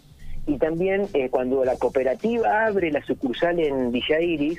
Y 0.49 0.59
también 0.59 1.07
eh, 1.15 1.29
cuando 1.31 1.65
la 1.65 1.77
cooperativa 1.77 2.67
abre 2.67 2.91
la 2.93 3.05
sucursal 3.05 3.59
en 3.59 3.91
Villa 3.93 4.21
Iris, 4.21 4.59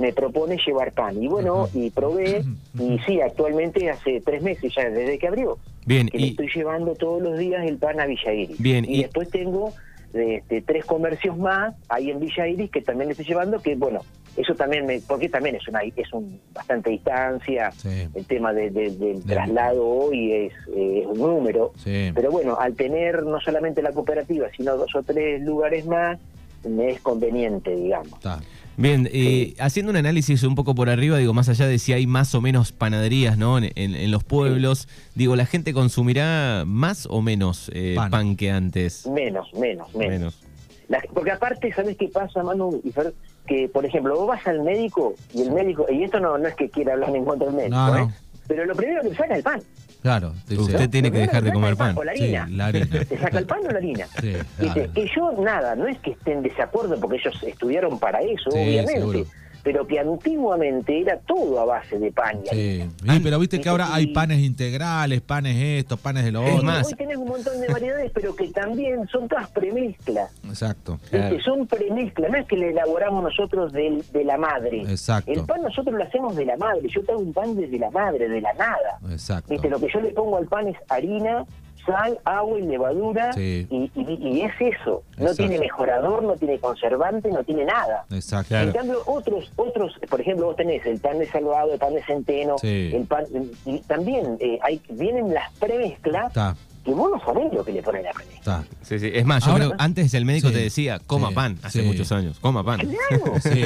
me 0.00 0.12
propone 0.12 0.56
llevar 0.66 0.92
pan. 0.92 1.22
Y 1.22 1.28
bueno, 1.28 1.68
y 1.74 1.90
probé, 1.90 2.42
y 2.78 2.98
sí, 3.06 3.20
actualmente 3.20 3.90
hace 3.90 4.20
tres 4.22 4.42
meses 4.42 4.72
ya, 4.74 4.88
desde 4.88 5.18
que 5.18 5.28
abrió, 5.28 5.58
Bien, 5.84 6.08
que 6.08 6.18
le 6.18 6.26
y 6.28 6.30
estoy 6.30 6.48
llevando 6.54 6.94
todos 6.94 7.20
los 7.22 7.38
días 7.38 7.64
el 7.66 7.76
pan 7.76 8.00
a 8.00 8.06
Villa 8.06 8.32
Iris. 8.32 8.58
Bien, 8.58 8.84
y, 8.84 8.96
y- 8.98 9.02
después 9.02 9.28
tengo 9.30 9.74
este, 10.14 10.62
tres 10.62 10.84
comercios 10.86 11.36
más 11.38 11.74
ahí 11.88 12.10
en 12.10 12.18
Villa 12.18 12.48
Iris 12.48 12.70
que 12.70 12.80
también 12.82 13.08
le 13.08 13.12
estoy 13.12 13.26
llevando, 13.26 13.60
que 13.60 13.76
bueno, 13.76 14.00
eso 14.36 14.54
también, 14.54 14.86
me, 14.86 15.00
porque 15.00 15.28
también 15.28 15.56
es 15.56 15.68
una 15.68 15.82
es 15.82 16.12
un 16.12 16.40
bastante 16.54 16.90
distancia, 16.90 17.70
Sí. 17.72 18.08
el 18.14 18.24
tema 18.24 18.52
de- 18.54 18.70
de- 18.70 18.90
del 18.90 19.22
traslado 19.24 19.86
hoy 19.86 20.32
es, 20.32 20.52
eh, 20.74 21.00
es 21.02 21.06
un 21.06 21.18
número, 21.18 21.72
Sí. 21.76 22.10
pero 22.14 22.30
bueno, 22.30 22.56
al 22.58 22.74
tener 22.74 23.22
no 23.24 23.38
solamente 23.40 23.82
la 23.82 23.92
cooperativa, 23.92 24.48
sino 24.56 24.76
dos 24.76 24.94
o 24.94 25.02
tres 25.02 25.42
lugares 25.42 25.84
más, 25.84 26.18
me 26.68 26.90
es 26.90 27.00
conveniente, 27.00 27.74
digamos. 27.74 28.18
Bien, 28.80 29.08
eh, 29.12 29.54
haciendo 29.58 29.90
un 29.90 29.96
análisis 29.96 30.42
un 30.42 30.54
poco 30.54 30.74
por 30.74 30.88
arriba, 30.88 31.18
digo, 31.18 31.34
más 31.34 31.48
allá 31.50 31.66
de 31.66 31.78
si 31.78 31.92
hay 31.92 32.06
más 32.06 32.34
o 32.34 32.40
menos 32.40 32.72
panaderías, 32.72 33.36
¿no? 33.36 33.58
En, 33.58 33.64
en- 33.74 33.94
en 33.94 34.10
los 34.10 34.24
pueblos, 34.24 34.88
digo, 35.14 35.36
¿la 35.36 35.44
gente 35.46 35.72
consumirá 35.74 36.64
más 36.66 37.06
o 37.10 37.20
menos 37.20 37.70
eh, 37.74 37.92
Pan. 37.96 38.10
pan. 38.10 38.36
que 38.36 38.50
antes? 38.50 39.06
Menos, 39.06 39.52
menos, 39.52 39.94
menos. 39.94 40.10
Menos. 40.10 40.38
La- 40.88 41.02
porque 41.12 41.30
aparte, 41.30 41.72
¿sabes 41.74 41.96
qué 41.98 42.08
pasa, 42.08 42.42
Manu? 42.42 42.80
y 42.82 42.90
Fer? 42.90 43.12
Que, 43.46 43.68
por 43.68 43.84
ejemplo, 43.84 44.16
vos 44.16 44.28
vas 44.28 44.46
al 44.46 44.62
médico 44.62 45.14
y 45.34 45.42
el 45.42 45.52
médico, 45.52 45.84
y 45.90 46.02
esto 46.04 46.18
no, 46.20 46.38
no 46.38 46.48
es 46.48 46.54
que 46.54 46.70
quiera 46.70 46.94
hablar 46.94 47.14
en 47.14 47.24
contra 47.24 47.48
del 47.48 47.56
médico, 47.56 47.76
No, 47.76 47.96
¿eh? 47.98 48.08
No. 48.50 48.56
pero 48.56 48.64
lo 48.66 48.74
primero 48.74 49.02
que 49.02 49.08
te 49.10 49.16
saca 49.16 49.32
es 49.32 49.38
el 49.38 49.42
pan. 49.44 49.62
Claro, 50.02 50.32
dice, 50.48 50.62
Usted 50.62 50.88
tiene 50.88 51.10
que 51.12 51.18
dejar 51.18 51.42
de 51.42 51.52
comer 51.52 51.76
pan. 51.76 51.96
O 51.98 52.02
la 52.04 52.14
Sí, 52.14 52.22
harina. 52.34 52.48
la 52.50 52.66
harina. 52.66 53.04
¿Te 53.04 53.18
saca 53.18 53.38
el 53.38 53.44
pan 53.46 53.58
o 53.66 53.70
la 53.70 53.78
harina? 53.78 54.06
Sí, 54.20 54.28
Dice, 54.58 54.72
claro. 54.74 54.92
que 54.94 55.10
yo, 55.14 55.32
nada, 55.42 55.74
no 55.76 55.86
es 55.86 55.98
que 55.98 56.12
estén 56.12 56.38
en 56.38 56.42
desacuerdo 56.44 56.98
porque 56.98 57.16
ellos 57.16 57.34
estudiaron 57.42 57.98
para 57.98 58.20
eso, 58.22 58.50
Sí, 58.50 58.58
obviamente. 58.58 58.92
seguro. 59.00 59.24
Pero 59.62 59.86
que 59.86 59.98
antiguamente 60.00 61.00
era 61.00 61.18
todo 61.18 61.60
a 61.60 61.64
base 61.64 61.98
de 61.98 62.10
pan 62.12 62.38
y 62.44 62.48
Sí. 62.48 62.82
Sí, 63.06 63.20
pero 63.22 63.38
viste 63.38 63.60
que 63.60 63.68
ahora 63.68 63.94
hay 63.94 64.08
panes 64.08 64.38
integrales, 64.40 65.20
panes 65.20 65.56
estos, 65.80 66.00
panes 66.00 66.24
de 66.24 66.32
lo 66.32 66.42
Es 66.44 66.54
otro. 66.54 66.64
más- 66.66 66.86
Hoy 66.86 66.94
tenés 66.94 67.16
un 67.16 67.28
montón 67.28 67.60
de 67.60 67.68
variedades, 67.68 68.10
pero 68.14 68.34
que 68.34 68.48
también 68.48 69.06
son 69.08 69.28
todas 69.28 69.50
premezclas. 69.50 70.30
Exacto. 70.48 70.98
Claro. 71.10 71.34
¿viste? 71.34 71.44
Son 71.44 71.66
premezclas, 71.66 72.30
no 72.30 72.38
es 72.38 72.46
que 72.46 72.56
le 72.56 72.70
elaboramos 72.70 73.22
nosotros 73.22 73.72
del- 73.72 74.04
de 74.12 74.24
la 74.24 74.36
madre. 74.38 74.82
Exacto. 74.82 75.30
El 75.32 75.44
pan 75.44 75.62
nosotros 75.62 75.94
lo 75.94 76.04
hacemos 76.04 76.36
de 76.36 76.44
la 76.46 76.56
madre. 76.56 76.88
Yo 76.88 77.02
te 77.04 77.12
hago 77.12 77.20
un 77.20 77.32
pan 77.32 77.54
desde 77.56 77.78
la 77.78 77.90
madre, 77.90 78.28
de 78.28 78.40
la 78.40 78.52
nada. 78.54 78.98
Exacto. 79.10 79.50
¿Viste? 79.52 79.68
Lo 79.68 79.78
que 79.80 79.88
yo 79.92 80.00
le 80.00 80.10
pongo 80.10 80.36
al 80.38 80.46
pan 80.46 80.68
es 80.68 80.76
harina, 80.88 81.44
sal, 81.86 82.18
agua 82.24 82.58
y 82.58 82.62
levadura. 82.62 83.32
Sí. 83.32 83.66
Y, 83.70 83.90
y- 83.94 84.18
y 84.38 84.40
es 84.42 84.52
eso. 84.60 85.02
No 85.16 85.24
Exacto. 85.30 85.36
tiene 85.36 85.58
mejorador, 85.58 86.22
no 86.22 86.34
tiene 86.36 86.58
conservante, 86.58 87.30
no 87.30 87.42
tiene 87.44 87.64
nada. 87.64 88.04
Exacto. 88.10 88.56
En 88.56 88.72
cambio, 88.72 89.02
otros, 89.06 89.52
otros, 89.56 89.92
por 90.08 90.20
ejemplo, 90.20 90.46
vos 90.46 90.56
tenés 90.56 90.84
el 90.86 90.98
pan 91.00 91.18
de 91.18 91.26
salvado, 91.26 91.72
el 91.72 91.78
pan 91.78 91.94
de 91.94 92.02
centeno, 92.04 92.58
Sí. 92.58 92.90
el 92.94 93.04
pan, 93.06 93.24
y 93.66 93.78
también 93.80 94.36
eh, 94.40 94.58
hay, 94.62 94.80
vienen 94.90 95.32
las 95.34 95.52
premezclas 95.58 96.32
que 96.84 96.92
vos 96.92 97.10
no 97.14 97.22
sabés 97.24 97.52
lo 97.52 97.64
que 97.64 97.72
le 97.72 97.82
ponen 97.82 98.06
a 98.06 98.10
la 98.12 98.24
está. 98.34 98.64
Sí, 98.82 98.98
sí. 98.98 99.10
Es 99.12 99.24
más, 99.26 99.44
yo 99.44 99.52
Ahora- 99.52 99.66
creo 99.66 99.76
que 99.76 99.84
antes 99.84 100.14
el 100.14 100.24
médico 100.24 100.48
Sí, 100.48 100.54
te 100.54 100.60
decía, 100.60 100.98
coma 101.06 101.28
sí, 101.28 101.34
pan, 101.34 101.58
hace 101.62 101.80
sí. 101.82 101.86
muchos 101.86 102.10
años, 102.12 102.38
coma 102.40 102.64
pan. 102.64 102.80
Claro. 102.80 103.34
Sí, 103.42 103.62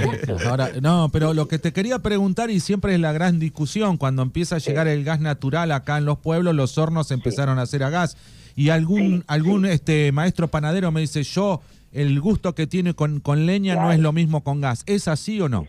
ahora, 0.49 0.71
no, 0.83 1.09
pero 1.13 1.33
lo 1.35 1.47
que 1.47 1.59
te 1.59 1.73
quería 1.73 2.01
preguntar, 2.01 2.51
y 2.51 2.59
siempre 2.61 2.95
es 2.95 3.01
la 3.01 3.13
gran 3.13 3.39
discusión, 3.39 3.97
cuando 3.99 4.23
empieza 4.23 4.57
a 4.57 4.59
llegar 4.59 4.89
el 4.89 5.05
gas 5.05 5.21
natural 5.21 5.71
acá 5.73 5.99
en 5.99 6.05
los 6.07 6.19
pueblos, 6.19 6.55
los 6.55 6.77
hornos 6.77 7.11
empezaron 7.13 7.59
a 7.59 7.63
hacer 7.63 7.83
a 7.85 7.91
gas. 7.91 8.17
Y 8.57 8.71
algún, 8.71 9.19
Sí, 9.21 9.25
algún 9.29 9.67
este 9.67 10.11
maestro 10.13 10.49
panadero 10.49 10.91
me 10.93 11.01
dice, 11.01 11.23
yo, 11.23 11.61
el 11.93 12.21
gusto 12.21 12.55
que 12.55 12.67
tiene 12.67 12.95
con, 12.95 13.21
con 13.21 13.47
leña 13.47 13.77
no 13.77 13.93
es 13.93 14.01
lo 14.01 14.13
mismo 14.13 14.43
con 14.43 14.61
gas. 14.61 14.83
¿Es 14.87 15.07
así 15.09 15.41
o 15.41 15.49
no? 15.49 15.67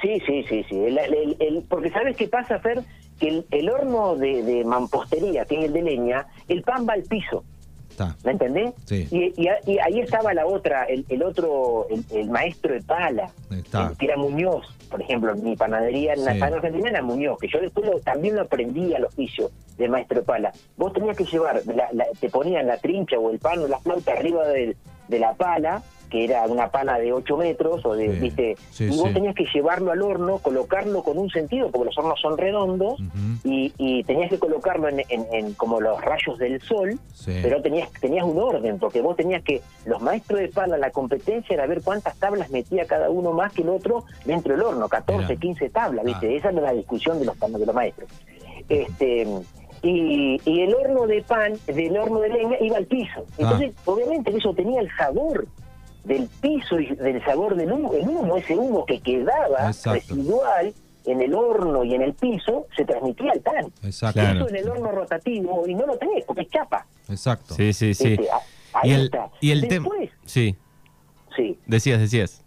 Sí, 0.00 0.18
sí, 0.26 0.44
sí, 0.48 0.64
sí. 0.68 0.76
El- 0.76 0.98
el- 0.98 1.36
el- 1.40 1.62
porque 1.68 1.90
¿sabes 1.90 2.16
qué 2.16 2.26
pasa, 2.26 2.58
Fer? 2.60 2.82
Que 3.20 3.28
el, 3.28 3.46
el 3.50 3.70
horno 3.70 4.16
de, 4.16 4.42
de 4.42 4.64
mampostería, 4.64 5.44
que 5.44 5.58
es 5.58 5.64
el 5.66 5.72
de 5.74 5.82
leña, 5.82 6.26
el 6.48 6.62
pan 6.62 6.86
va 6.88 6.94
al 6.94 7.02
piso. 7.02 7.44
Está. 7.90 8.16
¿Me 8.24 8.32
entendés? 8.32 8.72
Sí. 8.86 9.06
Y, 9.10 9.24
y- 9.42 9.48
y 9.66 9.78
ahí 9.78 10.00
estaba 10.00 10.32
la 10.32 10.46
otra, 10.46 10.84
el, 10.84 11.04
el 11.10 11.22
otro, 11.22 11.86
el, 11.90 12.02
el 12.18 12.30
maestro 12.30 12.72
de 12.72 12.80
pala, 12.80 13.30
Está. 13.50 13.92
que 13.98 14.06
era 14.06 14.16
Muñoz. 14.16 14.64
Por 14.90 15.02
ejemplo, 15.02 15.34
mi 15.36 15.54
panadería 15.54 16.14
en 16.14 16.24
la 16.24 16.32
Sí. 16.34 16.40
argentina 16.40 16.88
era 16.88 17.02
Muñoz, 17.02 17.38
que 17.38 17.48
yo 17.48 17.60
después 17.60 17.86
lo- 17.86 18.00
también 18.00 18.36
lo 18.36 18.42
aprendí 18.42 18.94
al 18.94 19.04
oficio 19.04 19.50
de 19.76 19.88
maestro 19.88 20.20
de 20.20 20.24
pala. 20.26 20.52
Vos 20.78 20.92
tenías 20.94 21.16
que 21.16 21.24
llevar, 21.24 21.60
la- 21.66 21.90
la- 21.92 22.06
te 22.18 22.30
ponían 22.30 22.66
la 22.66 22.78
trincha 22.78 23.18
o 23.18 23.30
el 23.30 23.38
pan 23.38 23.58
o 23.58 23.68
la 23.68 23.78
flauta 23.80 24.12
arriba 24.12 24.46
de 24.48 24.74
la 25.18 25.34
pala, 25.34 25.82
que 26.10 26.24
era 26.24 26.44
una 26.46 26.68
pala 26.70 26.98
de 26.98 27.12
8 27.12 27.36
metros, 27.38 27.84
o 27.86 27.94
de, 27.94 28.12
Sí. 28.14 28.20
¿viste? 28.20 28.56
Sí, 28.70 28.84
y 28.84 28.88
vos 28.98 29.08
sí. 29.08 29.14
tenías 29.14 29.34
que 29.34 29.46
llevarlo 29.54 29.92
al 29.92 30.02
horno, 30.02 30.38
colocarlo 30.38 31.02
con 31.02 31.16
un 31.16 31.30
sentido, 31.30 31.70
porque 31.70 31.86
los 31.86 31.96
hornos 31.98 32.20
son 32.20 32.36
redondos, 32.36 33.00
y, 33.44 33.72
y 33.78 34.04
tenías 34.04 34.28
que 34.28 34.38
colocarlo 34.38 34.88
en, 34.88 35.00
en- 35.08 35.26
en 35.32 35.54
como 35.54 35.80
los 35.80 36.00
rayos 36.02 36.36
del 36.38 36.60
sol, 36.60 36.98
pero 37.24 37.62
tenías 37.62 37.90
tenías 38.00 38.24
un 38.24 38.38
orden, 38.38 38.78
porque 38.78 39.00
vos 39.00 39.16
tenías 39.16 39.42
que, 39.42 39.62
los 39.86 40.02
maestros 40.02 40.40
de 40.40 40.48
pala, 40.48 40.76
la 40.76 40.90
competencia 40.90 41.54
era 41.54 41.66
ver 41.66 41.80
cuántas 41.82 42.16
tablas 42.18 42.50
metía 42.50 42.84
cada 42.86 43.08
uno 43.08 43.32
más 43.32 43.52
que 43.52 43.62
el 43.62 43.68
otro 43.70 44.04
dentro 44.24 44.52
del 44.54 44.62
horno, 44.64 44.88
14, 44.88 45.22
Mirá. 45.28 45.40
15 45.40 45.70
tablas, 45.70 46.04
¿viste? 46.04 46.26
Ah. 46.28 46.32
Esa 46.36 46.50
era 46.50 46.60
la 46.60 46.72
discusión 46.72 47.18
de 47.20 47.24
los, 47.26 47.38
de 47.38 47.66
los 47.66 47.74
maestros. 47.74 48.08
Este 48.68 49.26
y, 49.82 50.38
y 50.44 50.60
el 50.60 50.74
horno 50.74 51.06
de 51.06 51.22
pan, 51.22 51.54
del 51.66 51.96
horno 51.96 52.20
de 52.20 52.28
leña, 52.28 52.56
iba 52.60 52.76
al 52.76 52.84
piso. 52.84 53.24
Entonces, 53.38 53.72
obviamente, 53.86 54.30
eso 54.36 54.52
tenía 54.52 54.80
el 54.82 54.90
sabor 54.96 55.46
del 56.04 56.28
piso 56.40 56.78
y 56.80 56.94
del 56.94 57.22
sabor 57.24 57.54
del 57.56 57.72
humo. 57.72 57.92
El 57.94 58.08
humo, 58.08 58.36
ese 58.36 58.56
humo 58.56 58.84
que 58.86 59.00
quedaba 59.00 59.66
Exacto. 59.66 59.92
residual 60.14 60.74
en 61.06 61.20
el 61.22 61.34
horno 61.34 61.82
y 61.84 61.94
en 61.94 62.02
el 62.02 62.14
piso, 62.14 62.66
se 62.76 62.84
transmitía 62.84 63.32
al 63.32 63.40
pan. 63.40 63.72
Exacto. 63.82 64.20
Eso 64.20 64.48
en 64.48 64.56
el 64.56 64.68
horno 64.68 64.90
rotativo 64.92 65.66
y 65.66 65.74
no 65.74 65.86
lo 65.86 65.96
tenés 65.96 66.24
porque 66.24 66.42
es 66.42 66.50
chapa. 66.50 66.86
Exacto. 67.08 67.54
Sí, 67.54 67.72
sí, 67.72 67.94
sí. 67.94 68.12
Este, 68.14 68.30
a- 68.30 68.40
ahí 68.80 68.90
Y 68.90 68.92
el, 68.94 69.04
está. 69.04 69.30
y 69.40 69.50
el 69.50 69.68
tema... 69.68 69.88
Después, 69.88 70.10
Sí, 70.24 70.56
sí. 71.36 71.58
decías, 71.66 72.00
decías. 72.00 72.44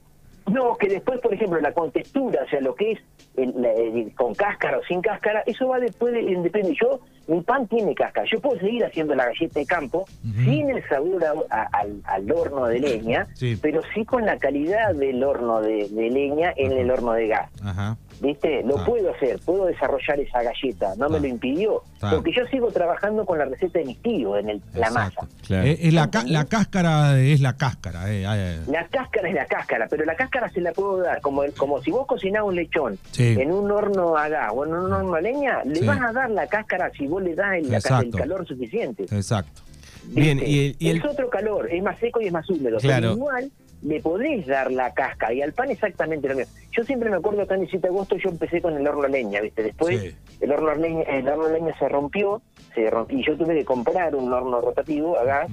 No, 0.52 0.76
que 0.78 0.88
después, 0.88 1.20
por 1.22 1.34
ejemplo, 1.34 1.60
la 1.62 1.74
contextura, 1.74 2.44
o 2.46 2.50
sea, 2.50 2.60
lo 2.62 2.76
que 2.76 2.92
es 2.94 3.00
el- 3.38 3.54
la- 3.62 3.72
el- 3.74 4.14
con 4.14 4.36
cáscara 4.36 4.78
o 4.78 4.84
sin 4.84 5.02
cáscara, 5.02 5.42
eso 5.46 5.68
va 5.70 5.80
después, 5.80 6.14
de, 6.14 6.22
depende. 6.42 6.76
Yo, 6.80 7.00
mi 7.28 7.42
pan 7.42 7.68
tiene 7.68 7.96
cáscara. 7.96 8.28
Yo 8.32 8.40
puedo 8.42 8.60
seguir 8.60 8.84
haciendo 8.86 9.16
la 9.16 9.26
galleta 9.26 9.60
de 9.60 9.66
campo 9.66 10.06
sin 10.44 10.70
el 10.70 10.84
sabor 10.90 11.24
a- 11.24 11.34
a- 11.62 11.70
al, 11.72 12.02
al 12.04 12.32
horno 12.32 12.66
de 12.68 12.80
leña, 12.80 13.28
Sí. 13.36 13.58
pero 13.62 13.82
sí 13.94 14.04
con 14.06 14.26
la 14.26 14.38
calidad 14.38 14.94
del 14.96 15.24
horno 15.24 15.62
de, 15.62 15.88
de 15.90 16.10
leña 16.10 16.54
en 16.58 16.72
el 16.74 16.92
horno 16.92 17.14
de 17.14 17.28
gas. 17.28 17.50
Ajá. 17.64 17.98
¿Viste? 18.22 18.64
Lo 18.64 18.78
Ah. 18.80 18.86
puedo 18.86 19.12
hacer, 19.12 19.40
puedo 19.46 19.66
desarrollar 19.66 20.20
esa 20.20 20.42
galleta, 20.44 20.94
no 20.98 21.10
me 21.10 21.18
Ah. 21.18 21.22
lo 21.22 21.28
impidió. 21.28 21.82
Ah. 22.02 22.12
Porque 22.16 22.32
yo 22.36 22.46
sigo 22.48 22.72
trabajando 22.72 23.26
con 23.26 23.38
la 23.38 23.46
receta 23.46 23.80
de 23.80 23.86
mis 23.86 24.02
tíos 24.02 24.40
en 24.40 24.50
el, 24.50 24.62
la 24.76 24.90
masa. 24.92 25.28
Claro. 25.46 25.68
Eh, 25.68 25.78
eh, 25.82 25.92
la, 25.92 26.10
ca- 26.10 26.24
la 26.26 26.46
cáscara 26.46 27.20
es 27.20 27.42
la 27.42 27.56
cáscara. 27.58 28.12
eh, 28.12 28.24
eh. 28.26 28.60
La 28.68 28.88
cáscara 28.88 29.28
es 29.30 29.36
la 29.36 29.46
cáscara, 29.46 29.88
pero 29.90 30.06
la 30.06 30.16
cáscara 30.16 30.50
se 30.50 30.62
la 30.62 30.72
puedo 30.72 30.98
dar 30.98 31.22
como 31.22 31.44
el- 31.44 31.54
como 31.54 31.82
si 31.82 31.92
vos 31.92 32.06
cocinás 32.08 32.44
un 32.44 32.56
lechón 32.56 32.98
Sí. 33.12 33.36
en 33.40 33.52
un 33.52 33.70
horno 33.72 34.16
a 34.18 34.30
gas 34.30 34.52
o 34.54 34.66
en 34.66 34.74
un 34.74 34.92
horno 34.94 35.14
a 35.16 35.22
leña, 35.22 35.64
le 35.66 35.76
Sí. 35.76 35.86
vas 35.86 36.02
a 36.02 36.12
dar 36.14 36.30
la 36.30 36.48
cáscara 36.48 36.92
si 36.98 37.08
vos 37.08 37.22
le 37.24 37.36
das 37.36 37.56
el, 37.56 38.12
calor 38.12 38.48
suficiente. 38.48 39.04
Exacto. 39.04 39.62
Bien, 40.06 40.38
y 40.40 40.68
el- 40.68 40.76
y 40.80 40.90
el- 40.90 40.98
es 40.98 41.06
otro 41.06 41.30
calor, 41.30 41.70
es 41.72 41.82
más 41.82 41.98
seco 42.00 42.20
y 42.22 42.28
es 42.28 42.34
más 42.34 42.50
húmedo. 42.50 42.78
Claro. 42.80 43.02
Pero 43.02 43.14
igual 43.14 43.52
le 43.84 44.00
podés 44.02 44.48
dar 44.48 44.72
la 44.72 44.94
cáscara 44.94 45.34
y 45.34 45.42
al 45.42 45.54
pan 45.54 45.70
exactamente 45.72 46.28
lo 46.30 46.36
mismo. 46.36 46.54
Yo 46.72 46.84
siempre 46.84 47.10
me 47.10 47.18
acuerdo 47.18 47.42
acá 47.42 47.56
en 47.56 47.62
el 47.62 47.66
17 47.68 47.88
de 47.88 47.94
agosto 47.94 48.16
yo 48.18 48.30
empecé 48.30 48.62
con 48.62 48.76
el 48.76 48.88
horno 48.88 49.04
a 49.04 49.08
leña, 49.10 49.42
¿viste? 49.42 49.64
Después 49.64 50.00
Sí. 50.00 50.16
el 50.42 50.52
horno 50.52 50.70
a 50.72 50.76
leña, 50.76 51.02
el 51.04 51.28
horno 51.28 51.46
a 51.46 51.50
leña 51.52 51.78
se 51.78 51.90
rompió, 51.90 52.42
se 52.74 52.90
rompió 52.90 53.18
y 53.20 53.26
yo 53.26 53.38
tuve 53.38 53.56
que 53.56 53.66
comprar 53.66 54.16
un 54.16 54.32
horno 54.32 54.62
rotativo 54.62 55.18
a 55.18 55.24
gas 55.26 55.52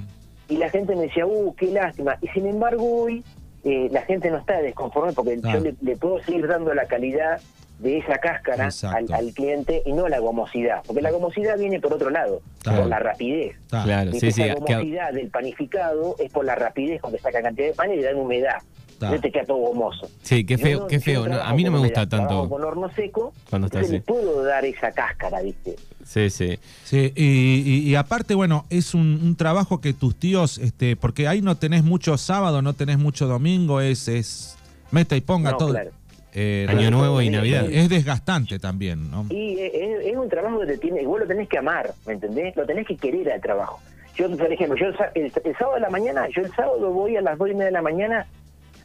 y 0.49 0.57
la 0.57 0.71
gente 0.71 0.95
me 0.97 1.03
decía, 1.03 1.27
uh, 1.27 1.55
qué 1.57 1.67
lástima. 1.67 2.17
Y 2.23 2.29
sin 2.29 2.47
embargo 2.47 3.03
hoy 3.03 3.25
eh, 3.65 3.89
la 3.91 4.03
gente 4.03 4.31
no 4.31 4.39
está 4.39 4.61
desconforme 4.63 5.13
porque 5.13 5.39
Ah. 5.45 5.53
yo 5.55 5.61
le, 5.61 5.75
le 5.83 5.97
puedo 5.97 6.21
seguir 6.23 6.47
dando 6.47 6.73
la 6.73 6.87
calidad 6.87 7.41
de 7.81 7.99
esa 7.99 8.19
cáscara 8.19 8.69
al, 9.13 9.33
cliente 9.33 9.83
y 9.87 9.93
no 9.93 10.07
la 10.09 10.19
gomosidad, 10.19 10.83
porque 10.87 11.01
la 11.01 11.11
gomosidad 11.11 11.59
viene 11.59 11.81
por 11.81 11.95
otro 11.95 12.11
lado, 12.11 12.43
Claro. 12.63 12.81
por 12.81 12.89
la 12.89 12.99
rapidez. 12.99 13.57
Claro, 13.71 14.13
sí, 14.13 14.33
que- 14.33 14.55
gomosidad 14.55 15.13
del 15.13 15.29
panificado 15.29 16.15
es 16.19 16.31
por 16.31 16.45
la 16.45 16.55
rapidez 16.55 17.01
con 17.01 17.11
que 17.13 17.19
saca 17.19 17.41
cantidad 17.43 17.69
de 17.69 17.75
pan 17.75 17.91
y 17.93 17.97
le 17.97 18.03
dan 18.03 18.17
humedad. 18.17 18.57
Está. 18.91 19.13
No 19.13 19.19
te 19.19 19.33
queda 19.33 19.47
todo 19.47 19.57
gomoso. 19.57 20.11
Sí, 20.23 20.45
qué 20.45 20.59
feo, 20.59 20.81
no- 20.81 20.87
qué 20.89 21.01
feo. 21.01 21.27
No, 21.27 21.41
a 21.41 21.55
mí 21.55 21.65
no 21.65 21.71
me 21.71 21.79
gusta 21.79 22.03
humedad, 22.03 22.19
tanto 22.19 22.49
con 22.51 22.63
horno 22.63 22.91
seco, 22.95 23.33
cuando 23.49 23.67
está 23.69 23.79
entonces 23.79 24.03
así. 24.03 24.13
le 24.13 24.21
puedo 24.23 24.43
dar 24.45 24.63
esa 24.67 24.93
cáscara, 24.93 25.41
¿viste? 25.41 25.77
Sí, 26.05 26.29
sí. 26.29 26.59
Sí, 26.85 27.11
y, 27.17 27.63
y- 27.65 27.89
y 27.89 27.95
aparte, 27.95 28.35
bueno, 28.35 28.67
es 28.69 28.93
un, 28.93 29.21
un 29.23 29.37
trabajo 29.37 29.81
que 29.81 29.95
tus 29.95 30.17
tíos, 30.17 30.59
este, 30.59 30.97
porque 30.97 31.29
ahí 31.29 31.41
no 31.41 31.57
tenés 31.57 31.83
mucho 31.83 32.19
sábado, 32.19 32.61
no 32.61 32.75
tenés 32.75 32.99
mucho 32.99 33.27
domingo, 33.27 33.81
es, 33.81 34.07
es 34.09 34.59
meta 34.91 35.17
y 35.17 35.23
ponga 35.23 35.53
No, 35.53 35.57
todo. 35.57 35.71
claro. 35.71 35.93
Eh, 36.35 36.67
Año 36.69 36.91
Nuevo 36.91 37.21
y 37.23 37.31
Navidad. 37.31 37.67
Es 37.71 37.89
desgastante 37.89 38.59
también, 38.59 39.11
¿no? 39.11 39.27
Y 39.31 39.59
es, 39.59 40.05
es 40.07 40.17
un 40.17 40.29
trabajo 40.29 40.61
que 40.61 40.67
te 40.67 40.79
tiene, 40.79 41.05
vos 41.07 41.21
lo 41.21 41.27
tenés 41.27 41.49
que 41.49 41.59
amar, 41.59 41.91
¿me 42.07 42.13
entendés? 42.15 42.55
Lo 42.57 42.65
tenés 42.67 42.87
que 42.87 42.97
querer 42.97 43.33
al 43.33 43.41
trabajo. 43.41 43.81
Yo, 44.17 44.29
por 44.37 44.53
ejemplo, 44.53 44.77
yo 44.77 44.87
el, 44.87 44.97
sa- 44.97 45.11
el- 45.15 45.33
el 45.45 45.57
sábado 45.57 45.75
de 45.77 45.81
la 45.81 45.91
mañana, 45.91 46.27
yo 46.35 46.43
el 46.43 46.53
sábado 46.55 46.91
voy 46.93 47.17
a 47.17 47.21
las 47.23 47.39
dos 47.39 47.49
y 47.49 47.53
media 47.53 47.67
de 47.67 47.71
la 47.73 47.83
mañana, 47.83 48.27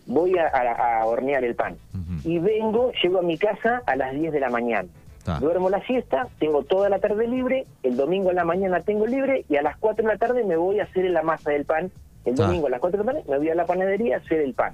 voy 0.05 0.37
a, 0.37 0.47
a- 0.47 1.01
a 1.01 1.05
hornear 1.05 1.43
el 1.43 1.55
pan. 1.55 1.75
Y 2.23 2.39
vengo, 2.39 2.91
llego 3.03 3.19
a 3.19 3.21
mi 3.21 3.37
casa 3.37 3.81
a 3.85 3.95
las 3.95 4.13
10 4.13 4.31
de 4.33 4.39
la 4.39 4.49
mañana. 4.49 4.87
Duermo 5.39 5.69
la 5.71 5.81
siesta, 5.85 6.27
tengo 6.39 6.63
toda 6.63 6.87
la 6.89 6.99
tarde 6.99 7.27
libre, 7.27 7.65
el 7.81 7.97
domingo 7.97 8.29
en 8.29 8.35
la 8.35 8.45
mañana 8.45 8.81
tengo 8.81 9.07
libre 9.07 9.43
y 9.49 9.55
a 9.57 9.63
las 9.63 9.75
4 9.77 10.03
de 10.05 10.13
la 10.13 10.17
tarde 10.19 10.43
me 10.43 10.55
voy 10.55 10.79
a 10.79 10.83
hacer 10.83 11.05
la 11.09 11.23
masa 11.23 11.49
del 11.51 11.65
pan. 11.65 11.91
El 12.25 12.33
Ah. 12.33 12.45
domingo 12.45 12.67
a 12.67 12.69
las 12.69 12.79
4 12.79 12.99
de 12.99 13.05
la 13.05 13.11
tarde 13.13 13.25
me 13.29 13.37
voy 13.39 13.49
a 13.49 13.55
la 13.55 13.65
panadería 13.65 14.15
a 14.15 14.19
hacer 14.19 14.39
el 14.41 14.53
pan. 14.53 14.73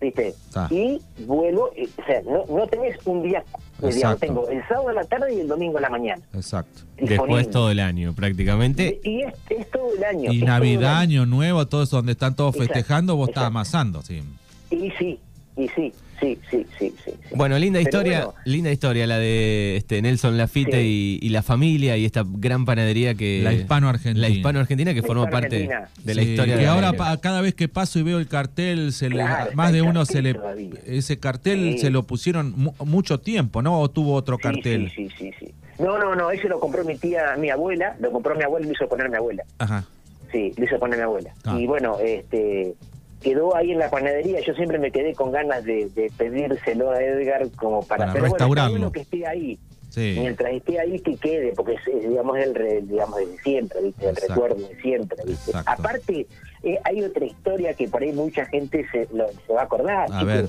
¿Viste? 0.00 0.34
Ah. 0.54 0.68
Y 0.70 1.00
vuelvo, 1.26 1.70
eh, 1.74 1.88
o 2.00 2.06
sea, 2.06 2.22
no, 2.22 2.44
no 2.48 2.66
tenés 2.68 2.96
un 3.04 3.22
día, 3.22 3.42
digamos, 3.82 4.20
tengo 4.20 4.48
el 4.48 4.62
sábado 4.68 4.90
a 4.90 4.92
la 4.92 5.04
tarde 5.04 5.34
y 5.34 5.40
el 5.40 5.48
domingo 5.48 5.78
a 5.78 5.80
la 5.80 5.90
mañana. 5.90 6.22
Exacto. 6.34 6.82
Después 6.96 7.50
todo 7.50 7.70
el 7.70 7.80
año, 7.80 8.14
prácticamente. 8.14 9.00
Y 9.02 9.22
es, 9.22 9.34
es 9.50 9.68
todo 9.70 9.92
el 9.96 10.04
año. 10.04 10.32
Y 10.32 10.42
Navidad, 10.42 10.98
año. 10.98 11.22
Año 11.22 11.26
Nuevo, 11.26 11.66
todo 11.66 11.82
eso 11.82 11.96
donde 11.96 12.12
están 12.12 12.36
todos 12.36 12.54
Exacto, 12.54 12.74
festejando, 12.74 13.16
vos 13.16 13.30
estás 13.30 13.44
amasando, 13.44 14.02
sí. 14.02 14.22
Y 14.70 14.90
sí, 14.92 15.18
y 15.56 15.68
sí, 15.68 15.92
sí, 16.20 16.38
sí, 16.50 16.66
sí, 16.78 16.94
sí. 17.04 17.10
Bueno, 17.34 17.58
linda 17.58 17.78
Pero 17.78 17.88
historia, 17.88 18.24
bueno. 18.26 18.40
linda 18.44 18.70
historia 18.72 19.06
la 19.06 19.18
de 19.18 19.76
este 19.76 20.00
Nelson 20.02 20.36
Lafite 20.36 20.80
Sí. 20.80 21.18
y, 21.22 21.26
y 21.26 21.30
la 21.30 21.42
familia 21.42 21.96
y 21.96 22.04
esta 22.04 22.24
gran 22.26 22.64
panadería 22.64 23.14
que 23.14 23.40
La 23.42 23.52
hispano-argentina. 23.52 24.26
la 24.28 24.34
hispano-argentina 24.34 24.94
que 24.94 25.00
La 25.00 25.06
formó 25.06 25.28
parte 25.28 25.68
de 26.04 26.14
la 26.14 26.22
Sí, 26.22 26.30
historia 26.30 26.56
de 26.56 26.62
la 26.64 26.72
ahora 26.72 27.18
cada 27.20 27.40
vez 27.40 27.54
que 27.54 27.68
paso 27.68 27.98
y 27.98 28.02
veo 28.02 28.18
el 28.18 28.26
cartel, 28.28 28.92
se 28.92 29.10
le- 29.10 29.24
más 29.54 29.72
de 29.72 29.82
uno 29.82 30.04
se 30.04 30.22
le 30.22 30.34
todavía. 30.34 30.70
ese 30.86 31.18
cartel 31.18 31.72
Sí. 31.74 31.78
se 31.78 31.90
lo 31.90 32.02
pusieron 32.04 32.52
mu- 32.56 32.74
mucho 32.84 33.20
tiempo, 33.20 33.62
¿no? 33.62 33.80
O 33.80 33.88
tuvo 33.90 34.14
otro 34.14 34.36
Sí, 34.36 34.42
cartel. 34.42 34.90
Sí, 34.94 35.08
sí, 35.18 35.30
sí, 35.30 35.46
sí. 35.46 35.54
No, 35.78 35.98
no, 35.98 36.14
no, 36.16 36.30
ese 36.30 36.48
lo 36.48 36.58
compró 36.58 36.84
mi 36.84 36.96
tía, 36.96 37.36
mi 37.38 37.50
abuela, 37.50 37.96
lo 38.00 38.10
compró 38.10 38.34
mi 38.34 38.42
abuela 38.42 38.64
y 38.66 38.68
lo 38.68 38.74
hizo 38.74 38.88
poner 38.88 39.08
mi 39.10 39.16
abuela. 39.16 39.44
Ajá. 39.58 39.84
Sí, 40.32 40.52
lo 40.56 40.64
hizo 40.64 40.78
poner 40.78 40.98
mi 40.98 41.04
abuela. 41.04 41.30
Ah. 41.44 41.56
Y 41.58 41.66
bueno, 41.66 41.98
este 42.00 42.74
quedó 43.22 43.54
ahí 43.56 43.72
en 43.72 43.78
la 43.78 43.90
panadería. 43.90 44.40
Yo 44.40 44.54
siempre 44.54 44.78
me 44.78 44.90
quedé 44.90 45.14
con 45.14 45.32
ganas 45.32 45.64
de, 45.64 45.88
de 45.90 46.10
pedírselo 46.16 46.90
a 46.90 47.02
Edgar 47.02 47.48
como 47.56 47.82
para, 47.82 48.06
Para 48.06 48.12
pero 48.12 48.24
restaurarlo. 48.26 48.70
bueno 48.72 48.92
que 48.92 49.00
esté 49.00 49.26
ahí. 49.26 49.58
Sí. 49.90 50.16
Mientras 50.18 50.52
esté 50.52 50.78
ahí 50.78 51.00
que 51.00 51.16
quede, 51.16 51.52
porque 51.56 51.72
es, 51.74 51.80
es, 51.88 52.08
digamos 52.08 52.36
el 52.38 52.54
re- 52.54 52.82
digamos 52.82 53.16
de 53.18 53.38
siempre, 53.42 53.80
¿viste? 53.82 54.04
el 54.04 54.10
Exacto. 54.10 54.34
recuerdo 54.34 54.68
de 54.68 54.80
siempre. 54.82 55.18
¿viste? 55.26 55.52
Aparte, 55.64 56.26
eh, 56.62 56.78
hay 56.84 57.02
otra 57.02 57.24
historia 57.24 57.72
que 57.74 57.88
por 57.88 58.02
ahí 58.02 58.12
mucha 58.12 58.44
gente 58.46 58.86
se, 58.92 59.08
lo- 59.14 59.28
se 59.46 59.52
va 59.52 59.62
a 59.62 59.64
acordar. 59.64 60.02
A 60.04 60.06
chicos. 60.20 60.26
ver. 60.26 60.48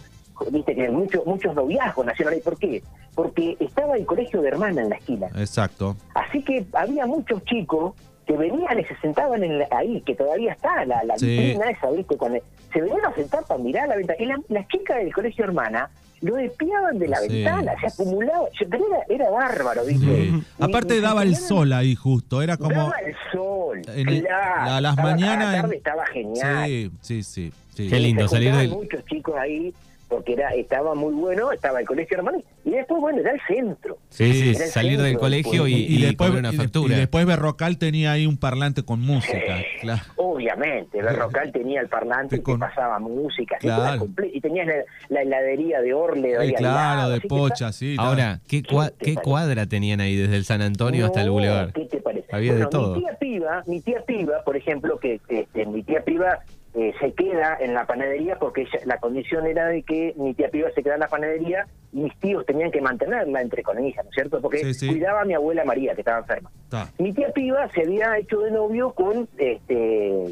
Viste 0.51 0.73
que 0.75 0.89
muchos 0.89 1.25
muchos 1.25 1.53
noviazgos 1.55 2.05
nacieron 2.05 2.33
ahí. 2.33 2.39
¿Por 2.41 2.57
qué? 2.57 2.81
Porque 3.15 3.57
estaba 3.59 3.97
el 3.97 4.05
colegio 4.05 4.41
de 4.41 4.47
hermana 4.49 4.81
en 4.83 4.89
la 4.89 4.95
esquina. 4.95 5.27
Exacto. 5.37 5.95
Así 6.13 6.41
que 6.43 6.65
había 6.73 7.05
muchos 7.05 7.43
chicos 7.45 7.93
que 8.29 8.37
venían 8.37 8.79
y 8.79 8.83
se 8.85 8.95
sentaban 8.97 9.43
en 9.43 9.57
la- 9.57 9.67
ahí, 9.71 10.01
que 10.05 10.13
todavía 10.13 10.53
está 10.53 10.85
la, 10.85 11.03
la 11.03 11.17
Sí. 11.17 11.25
vitrina 11.25 11.71
esa, 11.71 11.89
¿viste? 11.89 12.15
Cuando 12.15 12.39
se 12.71 12.79
venían 12.79 13.03
a 13.03 13.15
sentar 13.15 13.43
para 13.47 13.59
mirar 13.59 13.87
la 13.87 13.95
ventana. 13.95 14.19
Y 14.21 14.25
la- 14.27 14.39
las 14.49 14.67
chicas 14.67 14.97
del 14.97 15.11
colegio 15.11 15.45
hermana 15.45 15.89
lo 16.21 16.37
espiaban 16.37 16.99
de 16.99 17.07
la 17.07 17.17
Sí. 17.21 17.27
ventana, 17.29 17.71
se 17.81 17.87
acumulaba. 17.87 18.47
Yo- 18.59 18.69
Pero 18.69 18.85
era, 18.85 19.03
era 19.09 19.29
bárbaro, 19.31 19.83
¿viste? 19.83 20.05
Sí. 20.05 20.43
Y- 20.59 20.63
Aparte 20.63 20.97
y- 20.97 20.99
daba 20.99 21.25
y 21.25 21.29
el 21.29 21.35
sol 21.37 21.73
ahí 21.73 21.95
justo, 21.95 22.43
era 22.43 22.55
como... 22.57 22.69
Daba 22.75 22.93
el 23.03 23.15
sol. 23.31 23.81
en 23.95 24.09
el- 24.09 24.21
claro. 24.21 24.71
a 24.73 24.81
las 24.81 24.91
Estaba- 24.91 25.09
mañanas... 25.11 25.47
a 25.47 25.51
la 25.53 25.61
tarde 25.61 25.73
en- 25.73 25.77
estaba 25.79 26.05
genial. 26.05 26.65
Sí, 26.67 26.91
sí, 27.01 27.23
sí. 27.23 27.53
sí. 27.73 27.89
Qué 27.89 27.99
lindo 27.99 28.27
Se 28.27 28.35
salir 28.35 28.53
del- 28.53 28.69
muchos 28.69 29.03
chicos 29.05 29.33
ahí 29.39 29.73
porque 30.09 30.33
era 30.33 30.49
estaba 30.55 30.95
muy 30.95 31.13
bueno, 31.13 31.51
estaba 31.51 31.79
el 31.79 31.85
colegio 31.85 32.17
hermano 32.17 32.41
y 32.65 32.71
después, 32.71 32.99
bueno, 32.99 33.19
era 33.19 33.31
el 33.31 33.39
centro. 33.47 33.97
Sí, 34.09 34.33
sí, 34.33 34.55
salir 34.55 34.99
del 35.01 35.17
colegio 35.17 35.67
y, 35.67 35.73
después. 35.85 35.89
y, 35.99 36.01
después, 36.01 36.29
cobrar 36.31 36.45
una 36.49 36.53
factura. 36.63 36.95
y 36.95 36.99
después 36.99 37.25
Berrocal 37.25 37.77
tenía 37.77 38.11
ahí 38.11 38.25
un 38.25 38.37
parlante 38.37 38.83
con 38.83 38.99
música. 39.01 39.57
Claro. 39.81 40.01
Obviamente, 40.17 41.01
Berrocal 41.01 41.51
tenía 41.51 41.81
el 41.81 41.87
parlante 41.87 42.37
Sí, 42.37 42.43
que 42.43 42.57
pasaba 42.57 42.99
música, 42.99 43.57
Claro. 43.59 44.01
comple- 44.01 44.31
y 44.33 44.41
tenías 44.41 44.67
la, 44.67 44.73
la 45.09 45.21
heladería 45.21 45.81
de 45.81 45.93
Orle 45.93 46.35
al 46.37 46.53
claro, 46.53 46.97
lado, 47.01 47.11
de 47.11 47.21
pocha, 47.21 47.71
sí. 47.71 47.95
Ahora, 47.99 48.39
¿qué, 48.47 48.63
cua- 48.63 48.93
¿Qué 48.99 49.15
cuadra 49.15 49.67
tenían 49.67 50.01
ahí 50.01 50.15
desde 50.15 50.35
el 50.35 50.45
San 50.45 50.61
Antonio 50.61 51.05
hasta 51.05 51.21
el 51.21 51.29
Boulevard? 51.29 51.71
¿Qué 51.71 51.85
te 51.85 51.97
parece? 52.01 52.27
Había 52.31 52.55
de 52.55 52.65
todo. 52.67 52.95
Mi 52.95 53.01
tía 53.01 53.17
Piba, 53.19 53.63
mi 53.67 53.81
tía 53.81 54.01
Piba, 54.05 54.43
por 54.43 54.57
ejemplo, 54.57 54.97
que 54.99 55.19
este, 55.29 55.65
mi 55.65 55.83
tía 55.83 56.03
Piba 56.03 56.39
eh, 56.75 56.93
se 56.99 57.13
queda 57.13 57.57
en 57.59 57.73
la 57.73 57.85
panadería 57.85 58.37
porque 58.37 58.61
ella- 58.61 58.81
la 58.85 58.97
condición 58.99 59.47
era 59.47 59.65
de 59.67 59.81
que 59.83 60.13
mi 60.17 60.33
tía 60.35 60.49
Piba 60.49 60.69
se 60.71 60.83
quedara 60.83 60.95
en 60.97 60.99
la 61.01 61.07
panadería 61.07 61.65
y 61.91 62.01
mis 62.01 62.15
tíos 62.19 62.45
tenían 62.45 62.69
que 62.71 62.79
mantenerla 62.81 63.41
entre 63.41 63.63
comillas, 63.63 64.03
¿no 64.05 64.09
es 64.11 64.15
cierto? 64.15 64.39
Porque 64.39 64.59
Sí, 64.59 64.73
sí. 64.75 64.87
cuidaba 64.87 65.21
a 65.21 65.25
mi 65.25 65.33
abuela 65.33 65.65
María, 65.65 65.95
que 65.95 66.01
estaba 66.01 66.19
enferma. 66.19 66.51
Mi 66.99 67.11
tía 67.13 67.31
Piba 67.33 67.67
se 67.73 67.81
había 67.81 68.17
hecho 68.17 68.39
de 68.41 68.51
novio 68.51 68.91
con 68.93 69.27
este 69.37 70.25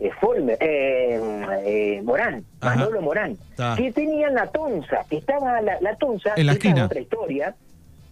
eh, 0.00 0.10
Folmer, 0.20 0.56
eh, 0.60 1.20
eh, 1.64 2.02
Morán, 2.04 2.44
Ajá. 2.60 2.76
Manolo 2.76 3.00
Morán, 3.02 3.36
que 3.76 3.90
tenían 3.92 4.34
la 4.34 4.46
tonza, 4.48 5.04
que 5.10 5.16
estaba 5.18 5.60
la, 5.60 5.80
la 5.80 5.96
tonza, 5.96 6.34
En 6.36 6.46
la 6.46 6.52
esquina. 6.52 6.84
otra 6.86 7.00
historia, 7.00 7.54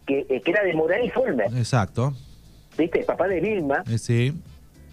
que, 0.06 0.26
eh, 0.28 0.40
que 0.40 0.50
era 0.50 0.62
de 0.64 0.72
Morán 0.74 1.04
y 1.04 1.10
Folmer, 1.10 1.46
Exacto. 1.56 2.12
¿viste? 2.78 3.00
El 3.00 3.04
papá 3.06 3.26
de 3.28 3.40
Vilma, 3.40 3.84
sí. 3.98 4.32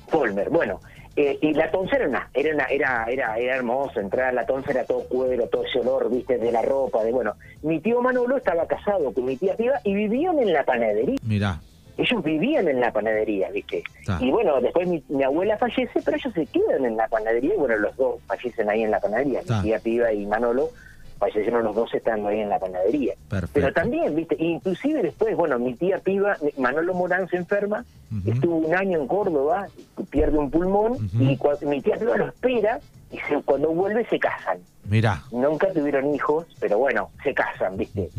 Folmer. 0.07 0.49
Bueno, 0.51 0.81
eh, 1.15 1.37
y 1.41 1.53
la 1.53 1.69
tonza 1.69 1.97
era 1.97 2.07
una, 2.07 2.29
era 2.33 2.55
una, 2.55 2.65
era, 2.65 3.05
era, 3.07 3.37
era 3.37 3.55
hermoso, 3.55 3.99
entrar 3.99 4.29
a 4.29 4.31
la 4.31 4.45
tonza 4.45 4.71
era 4.71 4.83
todo 4.83 5.03
cuero, 5.07 5.47
todo 5.47 5.63
ese 5.63 5.79
olor, 5.79 6.09
viste, 6.09 6.37
de 6.37 6.51
la 6.51 6.61
ropa, 6.63 7.03
de 7.03 7.11
bueno. 7.11 7.35
Mi 7.61 7.79
tío 7.79 8.01
Manolo 8.01 8.37
estaba 8.37 8.65
casado 8.65 9.13
con 9.13 9.25
mi 9.25 9.37
tía 9.37 9.55
Piba 9.55 9.79
y 9.83 9.93
vivían 9.93 10.39
en 10.39 10.53
la 10.53 10.63
panadería. 10.63 11.17
Mirá. 11.23 11.59
Ellos 11.95 12.23
vivían 12.23 12.67
en 12.67 12.79
la 12.79 12.91
panadería, 12.91 13.51
viste. 13.51 13.83
Y 14.19 14.31
bueno, 14.31 14.59
después 14.59 14.87
mi, 14.87 15.03
mi 15.09 15.21
abuela 15.21 15.57
fallece, 15.57 16.01
pero 16.03 16.17
ellos 16.17 16.33
se 16.33 16.47
quedan 16.47 16.85
en 16.85 16.97
la 16.97 17.07
panadería 17.07 17.53
y 17.53 17.57
bueno, 17.57 17.77
los 17.77 17.95
dos 17.95 18.19
fallecen 18.25 18.67
ahí 18.67 18.81
en 18.81 18.89
la 18.89 18.99
panadería. 18.99 19.41
Mi 19.41 19.61
tía 19.61 19.77
Piba 19.77 20.11
y 20.11 20.25
Manolo 20.25 20.71
fallecieron 21.19 21.63
los 21.63 21.75
dos 21.75 21.93
estando 21.93 22.29
ahí 22.29 22.39
en 22.39 22.49
la 22.49 22.57
panadería. 22.57 23.13
Perfecto. 23.29 23.53
Pero 23.53 23.73
también, 23.73 24.15
viste, 24.15 24.35
inclusive 24.39 25.03
después, 25.03 25.35
bueno, 25.37 25.59
mi 25.59 25.75
tía 25.75 25.99
Piba, 25.99 26.37
Manolo 26.57 26.95
Morán 26.95 27.29
se 27.29 27.37
enferma, 27.37 27.85
Estuvo 28.25 28.55
un 28.57 28.75
año 28.75 28.99
en 29.01 29.07
Córdoba, 29.07 29.67
pierde 30.09 30.37
un 30.37 30.49
pulmón 30.51 31.09
y 31.19 31.35
cua- 31.37 31.61
mi 31.65 31.81
tía 31.81 31.95
lo 31.97 32.27
espera 32.27 32.79
y 33.11 33.17
se- 33.17 33.41
cuando 33.45 33.69
vuelve 33.69 34.05
se 34.09 34.19
casan. 34.19 34.57
Mirá. 34.89 35.23
Nunca 35.31 35.71
tuvieron 35.71 36.13
hijos, 36.13 36.45
pero 36.59 36.77
bueno, 36.77 37.09
se 37.23 37.33
casan, 37.33 37.77
viste. 37.77 38.09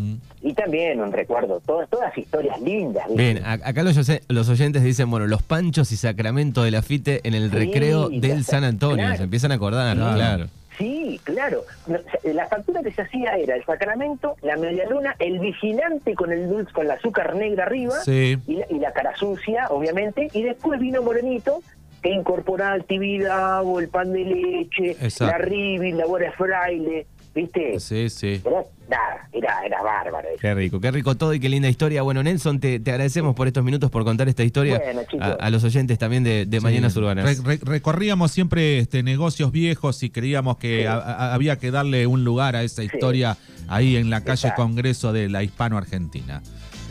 Y 0.40 0.54
también 0.54 1.00
un 1.00 1.12
recuerdo, 1.12 1.60
todas, 1.66 1.88
todas 1.90 2.16
historias 2.16 2.58
lindas. 2.62 3.06
¿viste? 3.08 3.22
Bien, 3.22 3.44
acá 3.44 3.82
los, 3.82 3.98
los 4.28 4.48
oyentes 4.48 4.82
dicen, 4.82 5.10
bueno, 5.10 5.26
los 5.26 5.42
panchos 5.42 5.92
y 5.92 5.96
sacramento 5.96 6.62
de 6.62 6.70
la 6.70 6.80
FITE 6.80 7.20
en 7.24 7.34
el 7.34 7.50
Sí, 7.50 7.56
recreo 7.56 8.08
del. 8.08 8.44
San 8.44 8.64
Antonio. 8.64 8.96
Claro. 9.04 9.16
Se 9.18 9.22
empiezan 9.24 9.52
a 9.52 9.56
acordar, 9.56 9.94
Claro. 9.96 10.14
claro. 10.16 10.46
Sí, 10.78 11.20
claro. 11.24 11.62
Sea, 11.86 12.00
La 12.32 12.46
factura 12.48 12.82
que 12.82 12.92
se 12.92 13.02
hacía 13.02 13.36
era 13.36 13.54
el 13.56 13.64
sacramento, 13.64 14.36
la 14.42 14.56
medialuna, 14.56 15.14
el 15.18 15.38
vigilante 15.38 16.14
con 16.14 16.32
el 16.32 16.48
dulce, 16.48 16.72
con 16.72 16.86
la 16.88 16.94
azúcar 16.94 17.34
negra 17.36 17.64
arriba 17.64 17.94
Sí. 18.04 18.36
y, 18.46 18.56
la, 18.56 18.66
y 18.70 18.78
la 18.78 18.92
cara 18.92 19.14
sucia, 19.16 19.66
obviamente, 19.70 20.28
y 20.32 20.42
después 20.42 20.80
vino 20.80 21.02
Morenito 21.02 21.60
que 22.02 22.10
incorporaba 22.10 22.74
el 22.76 22.84
tibidabo, 22.84 23.80
el 23.80 23.88
pan 23.88 24.12
de 24.12 24.24
leche, 24.24 24.90
Exacto. 24.90 25.26
la 25.32 25.38
ribi, 25.38 25.92
la 25.92 26.04
buena 26.06 26.32
fraile, 26.32 27.06
¿viste? 27.34 27.80
Sí, 27.80 28.08
sí. 28.10 28.40
Era, 28.44 28.62
nada, 28.88 29.28
era, 29.32 29.66
era 29.66 29.82
bárbaro 29.82 30.28
eso. 30.28 30.38
Qué 30.40 30.54
rico, 30.54 30.80
qué 30.80 30.90
rico 30.90 31.14
todo 31.16 31.34
y 31.34 31.40
qué 31.40 31.48
linda 31.48 31.68
historia. 31.68 32.02
Bueno, 32.02 32.22
Nelson, 32.22 32.60
te, 32.60 32.78
te 32.80 32.90
agradecemos 32.90 33.34
por 33.34 33.46
estos 33.46 33.64
minutos 33.64 33.90
por 33.90 34.04
contar 34.04 34.28
esta 34.28 34.44
historia 34.44 34.80
Bueno, 34.84 35.02
a, 35.20 35.30
a 35.46 35.50
los 35.50 35.64
oyentes 35.64 35.98
también 35.98 36.22
de, 36.24 36.46
de 36.46 36.58
Sí. 36.58 36.62
Mañanas 36.64 36.96
Urbanas. 36.96 37.24
Re- 37.44 37.56
re- 37.56 37.60
recorríamos 37.64 38.30
siempre 38.32 38.78
este, 38.78 39.02
negocios 39.02 39.50
viejos 39.52 40.02
y 40.02 40.10
creíamos 40.10 40.58
que 40.58 40.80
Sí. 40.82 40.86
a- 40.86 40.94
a- 40.94 41.34
había 41.34 41.58
que 41.58 41.70
darle 41.70 42.06
un 42.06 42.24
lugar 42.24 42.56
a 42.56 42.62
esa 42.62 42.82
historia 42.84 43.36
ahí 43.68 43.96
en 43.96 44.10
la 44.10 44.20
calle 44.22 44.48
Exacto. 44.48 44.62
Congreso 44.62 45.12
de 45.12 45.28
la 45.28 45.42
Hispano-Argentina. 45.42 46.42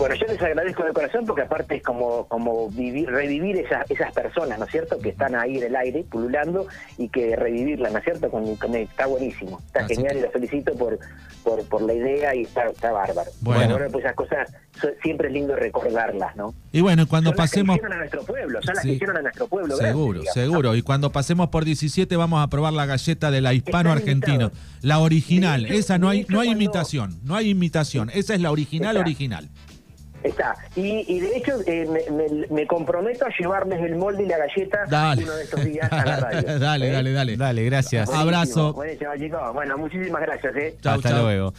Bueno, 0.03 0.15
yo 0.15 0.25
les 0.27 0.41
agradezco 0.41 0.83
de 0.83 0.91
corazón 0.91 1.25
porque 1.25 1.43
aparte 1.43 1.75
es 1.77 1.81
como 1.83 2.27
como 2.27 2.69
vivir, 2.69 3.09
revivir 3.09 3.55
esas 3.55 3.89
esas 3.89 4.11
personas, 4.11 4.59
¿no 4.59 4.65
es 4.65 4.71
cierto? 4.71 4.99
Que 4.99 5.09
están 5.09 5.33
ahí 5.33 5.57
en 5.59 5.63
el 5.63 5.75
aire, 5.77 6.03
pululando, 6.03 6.67
y 6.97 7.07
que 7.07 7.37
revivirlas, 7.37 7.93
¿no 7.93 7.99
es 7.99 8.03
cierto? 8.03 8.29
Con, 8.29 8.55
con- 8.57 8.75
está 8.75 9.05
buenísimo, 9.05 9.61
está 9.65 9.85
Así 9.85 9.95
genial 9.95 10.11
que- 10.13 10.19
y 10.19 10.21
los 10.23 10.31
felicito 10.33 10.73
por, 10.73 10.99
por, 11.45 11.63
por 11.69 11.81
la 11.83 11.93
idea 11.93 12.35
y 12.35 12.41
está, 12.41 12.65
está 12.67 12.91
bárbaro. 12.91 13.31
Bueno. 13.39 13.75
Bueno, 13.75 13.91
pues 13.93 14.03
esas 14.03 14.15
cosas 14.17 14.51
so- 14.81 14.89
siempre 15.01 15.29
es 15.29 15.33
lindo 15.33 15.55
recordarlas, 15.55 16.35
¿no? 16.35 16.53
Y 16.73 16.81
bueno, 16.81 17.07
cuando 17.07 17.29
son 17.29 17.37
las 17.37 17.49
que 17.49 17.53
pasemos... 17.61 17.75
hicieron 17.77 17.93
a 17.93 17.97
nuestro 17.99 18.23
pueblo, 18.25 18.59
son 18.61 18.75
las 18.75 18.83
Sí. 18.83 18.89
que 18.89 18.95
hicieron 18.95 19.17
a 19.17 19.21
nuestro 19.21 19.47
pueblo. 19.47 19.77
Seguro, 19.77 20.21
seguro. 20.33 20.75
Y 20.75 20.81
cuando 20.81 21.13
pasemos 21.13 21.47
por 21.47 21.63
17 21.63 22.17
vamos 22.17 22.43
a 22.43 22.47
probar 22.49 22.73
la 22.73 22.85
galleta 22.85 23.31
de 23.31 23.39
la 23.39 23.53
hispano-argentino. 23.53 24.51
La 24.81 24.99
original. 24.99 25.63
Hecho- 25.65 25.73
Esa 25.75 25.97
no 25.97 26.09
hay, 26.09 26.25
no 26.27 26.41
hay 26.41 26.47
cuando- 26.49 26.63
imitación. 26.63 27.19
No 27.23 27.35
hay 27.37 27.51
imitación. 27.51 28.09
Esa 28.13 28.33
es 28.35 28.41
la 28.41 28.51
original, 28.51 28.97
Está. 28.97 29.01
original. 29.05 29.49
Está. 30.23 30.55
Y, 30.75 31.03
y 31.07 31.19
de 31.19 31.37
hecho 31.37 31.53
eh, 31.67 31.85
me, 31.87 32.15
me- 32.15 32.47
me 32.47 32.67
comprometo 32.67 33.25
a 33.25 33.29
llevarles 33.37 33.81
el 33.81 33.95
molde 33.95 34.23
y 34.23 34.27
la 34.27 34.37
galleta 34.37 34.79
Dale. 34.89 35.23
uno 35.23 35.33
de 35.35 35.43
estos 35.43 35.63
días 35.65 35.91
a 35.91 36.05
la 36.05 36.17
radio. 36.17 36.59
dale, 36.59 36.87
¿Eh? 36.87 36.91
dale, 36.91 37.11
dale. 37.13 37.37
Dale, 37.37 37.65
gracias. 37.65 38.09
Ah, 38.11 38.21
Abrazo. 38.21 38.73
Buenísimo, 38.73 39.11
chicos. 39.17 39.53
Bueno, 39.53 39.77
muchísimas 39.77 40.21
gracias. 40.21 40.55
¿eh? 40.55 40.75
Chau, 40.81 40.95
Hasta 40.95 41.09
chau. 41.09 41.23
luego. 41.23 41.53